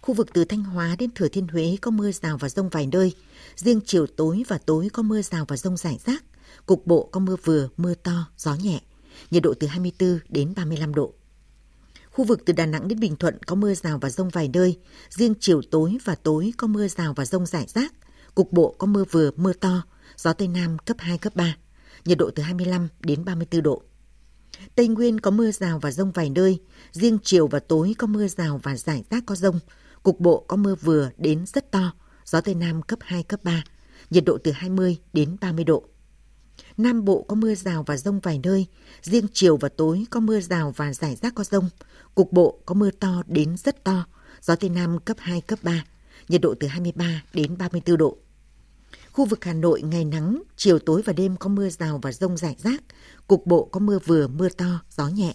Khu 0.00 0.14
vực 0.14 0.28
từ 0.32 0.44
Thanh 0.44 0.64
Hóa 0.64 0.96
đến 0.98 1.10
Thừa 1.14 1.28
Thiên 1.28 1.48
Huế 1.48 1.76
có 1.80 1.90
mưa 1.90 2.12
rào 2.12 2.38
và 2.38 2.48
rông 2.48 2.68
vài 2.68 2.86
nơi, 2.92 3.14
riêng 3.56 3.80
chiều 3.86 4.06
tối 4.06 4.42
và 4.48 4.58
tối 4.58 4.88
có 4.92 5.02
mưa 5.02 5.22
rào 5.22 5.44
và 5.48 5.56
rông 5.56 5.76
rải 5.76 5.98
rác, 6.06 6.24
cục 6.66 6.86
bộ 6.86 7.08
có 7.12 7.20
mưa 7.20 7.36
vừa, 7.44 7.68
mưa 7.76 7.94
to, 7.94 8.26
gió 8.36 8.54
nhẹ, 8.54 8.80
nhiệt 9.30 9.42
độ 9.42 9.54
từ 9.60 9.66
24 9.66 10.18
đến 10.28 10.52
35 10.56 10.94
độ. 10.94 11.14
Khu 12.20 12.24
vực 12.24 12.42
từ 12.44 12.52
Đà 12.52 12.66
Nẵng 12.66 12.88
đến 12.88 13.00
Bình 13.00 13.16
Thuận 13.16 13.38
có 13.46 13.54
mưa 13.54 13.74
rào 13.74 13.98
và 13.98 14.10
rông 14.10 14.28
vài 14.28 14.50
nơi, 14.52 14.78
riêng 15.10 15.34
chiều 15.40 15.60
tối 15.70 15.98
và 16.04 16.14
tối 16.14 16.52
có 16.56 16.66
mưa 16.66 16.88
rào 16.88 17.14
và 17.16 17.24
rông 17.24 17.46
rải 17.46 17.66
rác, 17.68 17.92
Cục 18.34 18.52
bộ 18.52 18.74
có 18.78 18.86
mưa 18.86 19.04
vừa, 19.10 19.30
mưa 19.36 19.52
to, 19.52 19.82
gió 20.16 20.32
Tây 20.32 20.48
Nam 20.48 20.78
cấp 20.78 20.96
2, 21.00 21.18
cấp 21.18 21.36
3, 21.36 21.56
nhiệt 22.04 22.18
độ 22.18 22.30
từ 22.34 22.42
25 22.42 22.88
đến 23.00 23.24
34 23.24 23.62
độ. 23.62 23.82
Tây 24.74 24.88
Nguyên 24.88 25.20
có 25.20 25.30
mưa 25.30 25.50
rào 25.50 25.78
và 25.78 25.90
rông 25.90 26.10
vài 26.10 26.30
nơi, 26.30 26.60
riêng 26.92 27.18
chiều 27.22 27.46
và 27.46 27.58
tối 27.58 27.94
có 27.98 28.06
mưa 28.06 28.28
rào 28.28 28.60
và 28.62 28.76
rải 28.76 29.04
rác 29.10 29.22
có 29.26 29.34
rông, 29.34 29.58
cục 30.02 30.20
bộ 30.20 30.44
có 30.48 30.56
mưa 30.56 30.74
vừa 30.74 31.10
đến 31.18 31.46
rất 31.46 31.70
to, 31.70 31.92
gió 32.24 32.40
Tây 32.40 32.54
Nam 32.54 32.82
cấp 32.82 32.98
2, 33.02 33.22
cấp 33.22 33.40
3, 33.44 33.64
nhiệt 34.10 34.24
độ 34.24 34.38
từ 34.44 34.52
20 34.52 34.96
đến 35.12 35.36
30 35.40 35.64
độ. 35.64 35.84
Nam 36.82 37.04
Bộ 37.04 37.24
có 37.28 37.36
mưa 37.36 37.54
rào 37.54 37.82
và 37.82 37.96
rông 37.96 38.20
vài 38.20 38.40
nơi, 38.42 38.66
riêng 39.02 39.26
chiều 39.32 39.56
và 39.56 39.68
tối 39.68 40.04
có 40.10 40.20
mưa 40.20 40.40
rào 40.40 40.72
và 40.76 40.92
rải 40.92 41.16
rác 41.16 41.34
có 41.34 41.44
rông. 41.44 41.68
Cục 42.14 42.32
bộ 42.32 42.58
có 42.66 42.74
mưa 42.74 42.90
to 42.90 43.22
đến 43.26 43.56
rất 43.56 43.84
to, 43.84 44.06
gió 44.40 44.56
Tây 44.56 44.70
Nam 44.70 44.98
cấp 44.98 45.16
2, 45.20 45.40
cấp 45.40 45.58
3, 45.62 45.84
nhiệt 46.28 46.40
độ 46.40 46.54
từ 46.60 46.66
23 46.68 47.22
đến 47.34 47.58
34 47.58 47.96
độ. 47.96 48.16
Khu 49.12 49.24
vực 49.24 49.44
Hà 49.44 49.52
Nội 49.52 49.82
ngày 49.82 50.04
nắng, 50.04 50.42
chiều 50.56 50.78
tối 50.78 51.02
và 51.04 51.12
đêm 51.12 51.36
có 51.36 51.48
mưa 51.48 51.68
rào 51.68 51.98
và 52.02 52.12
rông 52.12 52.36
rải 52.36 52.56
rác, 52.58 52.82
cục 53.26 53.46
bộ 53.46 53.68
có 53.72 53.80
mưa 53.80 53.98
vừa 53.98 54.28
mưa 54.28 54.48
to, 54.48 54.80
gió 54.90 55.08
nhẹ, 55.08 55.34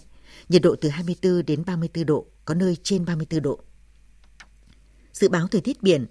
nhiệt 0.49 0.61
độ 0.61 0.75
từ 0.81 0.89
24 0.89 1.45
đến 1.45 1.63
34 1.65 2.05
độ, 2.05 2.25
có 2.45 2.53
nơi 2.53 2.77
trên 2.83 3.05
34 3.05 3.41
độ. 3.41 3.59
Dự 5.13 5.29
báo 5.29 5.47
thời 5.47 5.61
tiết 5.61 5.83
biển, 5.83 6.05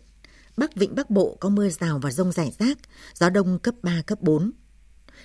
Bắc 0.56 0.74
Vịnh 0.74 0.94
Bắc 0.94 1.10
Bộ 1.10 1.36
có 1.40 1.48
mưa 1.48 1.68
rào 1.68 1.98
và 1.98 2.10
rông 2.10 2.32
rải 2.32 2.52
rác, 2.58 2.78
gió 3.14 3.30
đông 3.30 3.58
cấp 3.58 3.74
3, 3.82 4.02
cấp 4.06 4.20
4. 4.22 4.50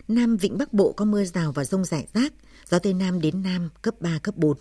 Nam 0.08 0.38
Vịnh 0.38 0.58
Bắc 0.58 0.74
Bộ 0.74 0.94
có 0.94 1.06
mưa 1.06 1.24
rào 1.24 1.52
và 1.52 1.66
rông 1.66 1.86
rải 1.86 2.08
rác, 2.14 2.34
gió 2.70 2.80
Tây 2.80 2.94
Nam 2.94 3.22
đến 3.22 3.44
Nam 3.44 3.70
cấp 3.82 3.96
3, 4.00 4.20
cấp 4.24 4.36
4. 4.38 4.58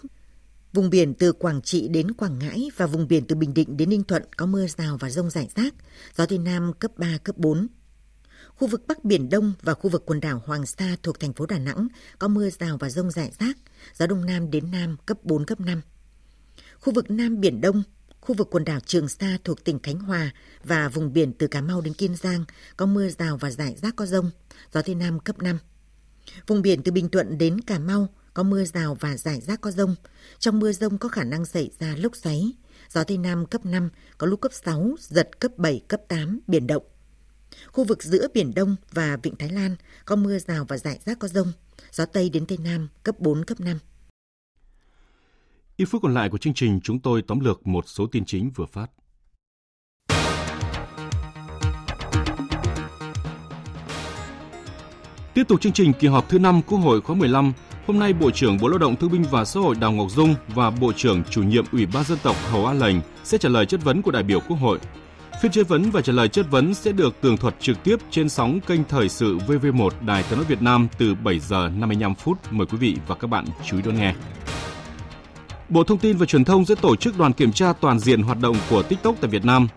Vùng 0.73 0.91
biển 0.91 1.15
từ 1.15 1.33
Quảng 1.33 1.63
Trị 1.63 1.89
đến 1.89 2.13
Quảng 2.13 2.39
Ngãi 2.39 2.71
và 2.77 2.87
vùng 2.87 3.09
biển 3.09 3.25
từ 3.27 3.37
Bình 3.37 3.55
Định 3.55 3.77
đến 3.77 3.91
Ninh 3.91 4.05
Thuận 4.05 4.23
có 4.37 4.47
mưa 4.47 4.67
rào 4.67 4.97
và 5.01 5.11
rông 5.11 5.31
rải 5.31 5.49
rác, 5.57 5.75
gió 6.17 6.27
Tây 6.27 6.39
Nam 6.39 6.73
cấp 6.79 6.91
3, 6.97 7.19
cấp 7.25 7.37
4. 7.39 7.67
Khu 8.55 8.69
vực 8.69 8.83
Bắc 8.87 9.05
Biển 9.05 9.29
Đông 9.29 9.53
và 9.63 9.75
khu 9.75 9.91
vực 9.91 10.03
quần 10.07 10.21
đảo 10.21 10.43
Hoàng 10.47 10.67
Sa 10.67 10.97
thuộc 11.03 11.21
thành 11.21 11.33
phố 11.33 11.47
Đà 11.47 11.59
Nẵng 11.59 11.89
có 12.19 12.29
mưa 12.29 12.51
rào 12.51 12.77
và 12.77 12.91
rông 12.91 13.11
rải 13.11 13.33
rác, 13.39 13.57
gió 13.95 14.07
Đông 14.07 14.27
Nam 14.27 14.51
đến 14.51 14.71
Nam 14.71 14.97
cấp 15.07 15.19
4, 15.23 15.45
cấp 15.45 15.61
5. 15.61 15.81
Khu 16.81 16.93
vực 16.93 17.11
Nam 17.11 17.41
Biển 17.41 17.61
Đông, 17.61 17.83
khu 18.29 18.35
vực 18.35 18.49
quần 18.51 18.65
đảo 18.65 18.81
Trường 18.87 19.09
Sa 19.09 19.39
thuộc 19.45 19.65
tỉnh 19.65 19.79
Khánh 19.79 19.99
Hòa 19.99 20.31
và 20.65 20.89
vùng 20.89 21.13
biển 21.13 21.33
từ 21.33 21.47
Cà 21.47 21.61
Mau 21.61 21.81
đến 21.81 21.95
Kiên 21.95 22.17
Giang 22.17 22.45
có 22.77 22.87
mưa 22.87 23.09
rào 23.09 23.37
và 23.37 23.51
rải 23.51 23.77
rác 23.83 23.97
có 23.97 24.07
rông, 24.07 24.31
gió 24.73 24.83
Tây 24.83 24.95
Nam 24.95 25.21
cấp 25.21 25.43
5. 25.43 25.59
Vùng 26.47 26.63
biển 26.63 26.83
từ 26.83 26.93
Bình 26.93 27.09
Thuận 27.09 27.39
đến 27.39 27.61
Cà 27.61 27.79
Mau 27.79 28.09
có 28.35 28.43
mưa 28.43 28.65
rào 28.65 28.97
và 29.01 29.17
rải 29.17 29.41
rác 29.41 29.61
có 29.61 29.71
rông. 29.71 29.95
Trong 30.39 30.59
mưa 30.59 30.73
rông 30.73 30.99
có 30.99 31.09
khả 31.09 31.25
năng 31.25 31.45
xảy 31.45 31.71
ra 31.79 31.97
lốc 31.97 32.17
xoáy. 32.17 32.53
Gió 32.91 33.05
Tây 33.05 33.19
Nam 33.19 33.47
cấp 33.47 33.67
5, 33.67 33.91
có 34.19 34.27
lúc 34.27 34.41
cấp 34.41 34.53
6, 34.53 34.95
giật 34.99 35.41
cấp 35.41 35.53
7, 35.57 35.83
cấp 35.89 36.01
8, 36.09 36.41
biển 36.47 36.67
động. 36.67 36.83
Khu 37.73 37.85
vực 37.85 38.03
giữa 38.03 38.29
Biển 38.35 38.55
Đông 38.55 38.77
và 38.93 39.17
Vịnh 39.23 39.37
Thái 39.37 39.49
Lan 39.49 39.77
có 40.05 40.17
mưa 40.17 40.39
rào 40.39 40.65
và 40.69 40.79
rải 40.79 40.99
rác 41.05 41.19
có 41.19 41.29
rông. 41.29 41.53
Gió 41.93 42.07
Tây 42.07 42.31
đến 42.31 42.47
Tây 42.47 42.59
Nam 42.65 42.89
cấp 43.03 43.19
4, 43.19 43.45
cấp 43.45 43.61
5. 43.61 43.79
Ít 45.81 45.85
phút 45.85 46.03
còn 46.03 46.15
lại 46.15 46.29
của 46.29 46.39
chương 46.39 46.55
trình 46.55 46.81
chúng 46.81 47.01
tôi 47.01 47.23
tóm 47.23 47.41
lược 47.41 47.67
một 47.67 47.85
số 47.89 48.07
tin 48.07 48.25
chính 48.25 48.51
vừa 48.55 48.67
phát. 48.67 48.87
Tiếp 55.35 55.45
tục 55.49 55.61
chương 55.61 55.73
trình 55.73 55.93
kỳ 55.93 56.09
họp 56.09 56.29
thứ 56.29 56.39
5 56.39 56.63
Quốc 56.63 56.79
hội 56.79 57.01
khóa 57.01 57.17
15, 57.17 57.53
hôm 57.87 57.99
nay 57.99 58.13
Bộ 58.13 58.31
trưởng 58.31 58.59
Bộ 58.61 58.69
Lao 58.69 58.79
động 58.79 58.97
Thương 58.97 59.11
binh 59.11 59.25
và 59.31 59.45
Xã 59.45 59.61
hội 59.61 59.75
Đào 59.81 59.93
Ngọc 59.93 60.11
Dung 60.11 60.35
và 60.49 60.71
Bộ 60.71 60.93
trưởng 60.93 61.25
chủ 61.31 61.43
nhiệm 61.43 61.65
Ủy 61.73 61.87
ban 61.87 62.05
dân 62.05 62.19
tộc 62.23 62.37
Hầu 62.51 62.67
A 62.67 62.73
Lành 62.73 63.01
sẽ 63.25 63.39
trả 63.39 63.49
lời 63.49 63.67
chất 63.67 63.85
vấn 63.85 64.03
của 64.03 64.11
đại 64.11 64.23
biểu 64.23 64.41
Quốc 64.41 64.57
hội. 64.57 64.79
Phiên 65.43 65.53
chất 65.53 65.69
vấn 65.69 65.91
và 65.91 66.01
trả 66.01 66.13
lời 66.13 66.29
chất 66.29 66.47
vấn 66.51 66.75
sẽ 66.75 66.93
được 66.93 67.21
tường 67.21 67.37
thuật 67.37 67.55
trực 67.61 67.85
tiếp 67.85 67.97
trên 68.11 68.29
sóng 68.29 68.61
kênh 68.61 68.85
thời 68.85 69.09
sự 69.09 69.39
VV1 69.39 69.91
Đài 70.07 70.25
Tiếng 70.29 70.39
nói 70.39 70.47
Việt 70.49 70.63
Nam 70.63 70.89
từ 70.99 71.15
7 71.15 71.39
giờ 71.39 71.71
55 71.77 72.15
phút. 72.15 72.39
Mời 72.51 72.67
quý 72.67 72.79
vị 72.79 72.97
và 73.07 73.15
các 73.15 73.27
bạn 73.27 73.45
chú 73.67 73.77
ý 73.77 73.83
đón 73.83 73.97
nghe. 73.97 74.15
Bộ 75.69 75.85
Thông 75.85 75.99
tin 75.99 76.17
và 76.17 76.27
Truyền 76.27 76.45
thông 76.45 76.65
sẽ 76.65 76.75
tổ 76.75 76.97
chức 76.97 77.19
đoàn 77.19 77.33
kiểm 77.33 77.53
tra 77.53 77.73
toàn 77.73 77.99
diện 77.99 78.23
hoạt 78.23 78.41
động 78.41 78.57
của 78.71 78.83
TikTok 78.83 79.15
tại 79.21 79.31
Việt 79.31 79.45
Nam. 79.45 79.69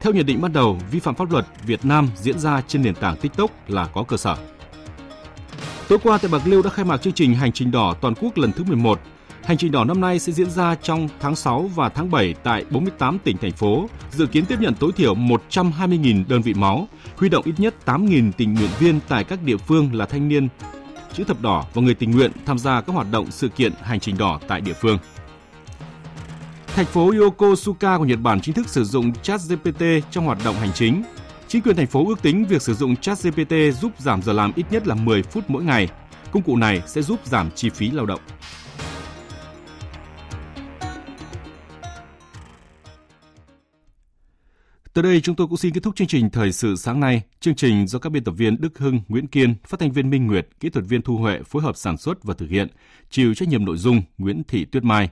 Theo 0.00 0.12
nhận 0.12 0.26
định 0.26 0.40
ban 0.40 0.52
đầu, 0.52 0.78
vi 0.90 1.00
phạm 1.00 1.14
pháp 1.14 1.32
luật 1.32 1.46
Việt 1.66 1.84
Nam 1.84 2.08
diễn 2.16 2.38
ra 2.38 2.62
trên 2.68 2.82
nền 2.82 2.94
tảng 2.94 3.16
TikTok 3.16 3.50
là 3.68 3.86
có 3.86 4.02
cơ 4.02 4.16
sở. 4.16 4.36
Tối 5.88 5.98
qua 6.02 6.18
tại 6.18 6.30
Bạc 6.30 6.42
Liêu 6.44 6.62
đã 6.62 6.70
khai 6.70 6.84
mạc 6.84 7.02
chương 7.02 7.12
trình 7.12 7.34
Hành 7.34 7.52
trình 7.52 7.70
đỏ 7.70 7.94
toàn 8.00 8.14
quốc 8.20 8.38
lần 8.38 8.52
thứ 8.52 8.64
11. 8.64 9.00
Hành 9.44 9.56
trình 9.56 9.72
đỏ 9.72 9.84
năm 9.84 10.00
nay 10.00 10.18
sẽ 10.18 10.32
diễn 10.32 10.50
ra 10.50 10.74
trong 10.74 11.08
tháng 11.20 11.36
6 11.36 11.70
và 11.74 11.88
tháng 11.88 12.10
7 12.10 12.34
tại 12.42 12.64
48 12.70 13.18
tỉnh 13.18 13.36
thành 13.36 13.52
phố, 13.52 13.88
dự 14.10 14.26
kiến 14.26 14.46
tiếp 14.46 14.60
nhận 14.60 14.74
tối 14.74 14.92
thiểu 14.96 15.14
120.000 15.14 16.24
đơn 16.28 16.42
vị 16.42 16.54
máu, 16.54 16.88
huy 17.16 17.28
động 17.28 17.44
ít 17.44 17.54
nhất 17.58 17.74
8.000 17.86 18.32
tình 18.36 18.54
nguyện 18.54 18.70
viên 18.78 19.00
tại 19.08 19.24
các 19.24 19.42
địa 19.42 19.56
phương 19.56 19.94
là 19.94 20.06
thanh 20.06 20.28
niên, 20.28 20.48
chữ 21.12 21.24
thập 21.24 21.40
đỏ 21.40 21.64
và 21.74 21.82
người 21.82 21.94
tình 21.94 22.10
nguyện 22.10 22.30
tham 22.46 22.58
gia 22.58 22.80
các 22.80 22.92
hoạt 22.92 23.06
động 23.10 23.30
sự 23.30 23.48
kiện 23.48 23.72
hành 23.82 24.00
trình 24.00 24.18
đỏ 24.18 24.40
tại 24.48 24.60
địa 24.60 24.74
phương. 24.80 24.98
Thành 26.74 26.86
phố 26.86 27.12
Yokosuka 27.20 27.98
của 27.98 28.04
Nhật 28.04 28.20
Bản 28.20 28.40
chính 28.40 28.54
thức 28.54 28.68
sử 28.68 28.84
dụng 28.84 29.12
ChatGPT 29.22 29.82
trong 30.10 30.24
hoạt 30.24 30.38
động 30.44 30.54
hành 30.54 30.72
chính. 30.74 31.02
Chính 31.48 31.62
quyền 31.62 31.76
thành 31.76 31.86
phố 31.86 32.06
ước 32.08 32.22
tính 32.22 32.44
việc 32.48 32.62
sử 32.62 32.74
dụng 32.74 32.96
ChatGPT 32.96 33.52
giúp 33.80 33.92
giảm 33.98 34.22
giờ 34.22 34.32
làm 34.32 34.52
ít 34.56 34.66
nhất 34.70 34.86
là 34.86 34.94
10 34.94 35.22
phút 35.22 35.44
mỗi 35.48 35.64
ngày. 35.64 35.88
Công 36.30 36.42
cụ 36.42 36.56
này 36.56 36.82
sẽ 36.86 37.02
giúp 37.02 37.20
giảm 37.24 37.50
chi 37.54 37.70
phí 37.70 37.90
lao 37.90 38.06
động. 38.06 38.20
Tới 44.92 45.02
đây 45.02 45.20
chúng 45.20 45.36
tôi 45.36 45.46
cũng 45.46 45.56
xin 45.56 45.74
kết 45.74 45.82
thúc 45.82 45.96
chương 45.96 46.08
trình 46.08 46.30
Thời 46.30 46.52
sự 46.52 46.76
sáng 46.76 47.00
nay. 47.00 47.22
Chương 47.40 47.54
trình 47.54 47.86
do 47.86 47.98
các 47.98 48.10
biên 48.12 48.24
tập 48.24 48.34
viên 48.36 48.60
Đức 48.60 48.78
Hưng, 48.78 49.00
Nguyễn 49.08 49.26
Kiên, 49.26 49.54
phát 49.66 49.80
thanh 49.80 49.92
viên 49.92 50.10
Minh 50.10 50.26
Nguyệt, 50.26 50.48
kỹ 50.60 50.70
thuật 50.70 50.84
viên 50.88 51.02
Thu 51.02 51.16
Huệ 51.16 51.40
phối 51.46 51.62
hợp 51.62 51.76
sản 51.76 51.96
xuất 51.96 52.24
và 52.24 52.34
thực 52.34 52.50
hiện, 52.50 52.68
chịu 53.10 53.34
trách 53.34 53.48
nhiệm 53.48 53.64
nội 53.64 53.76
dung 53.76 54.02
Nguyễn 54.18 54.42
Thị 54.48 54.64
Tuyết 54.64 54.84
Mai. 54.84 55.08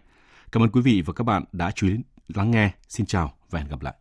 Cảm 0.52 0.62
ơn 0.62 0.70
quý 0.70 0.80
vị 0.80 1.02
và 1.06 1.12
các 1.12 1.24
bạn 1.24 1.44
đã 1.52 1.70
chú 1.70 1.88
ý 1.88 1.94
lắng 2.28 2.50
nghe. 2.50 2.70
Xin 2.88 3.06
chào 3.06 3.32
và 3.50 3.58
hẹn 3.58 3.68
gặp 3.68 3.82
lại. 3.82 3.94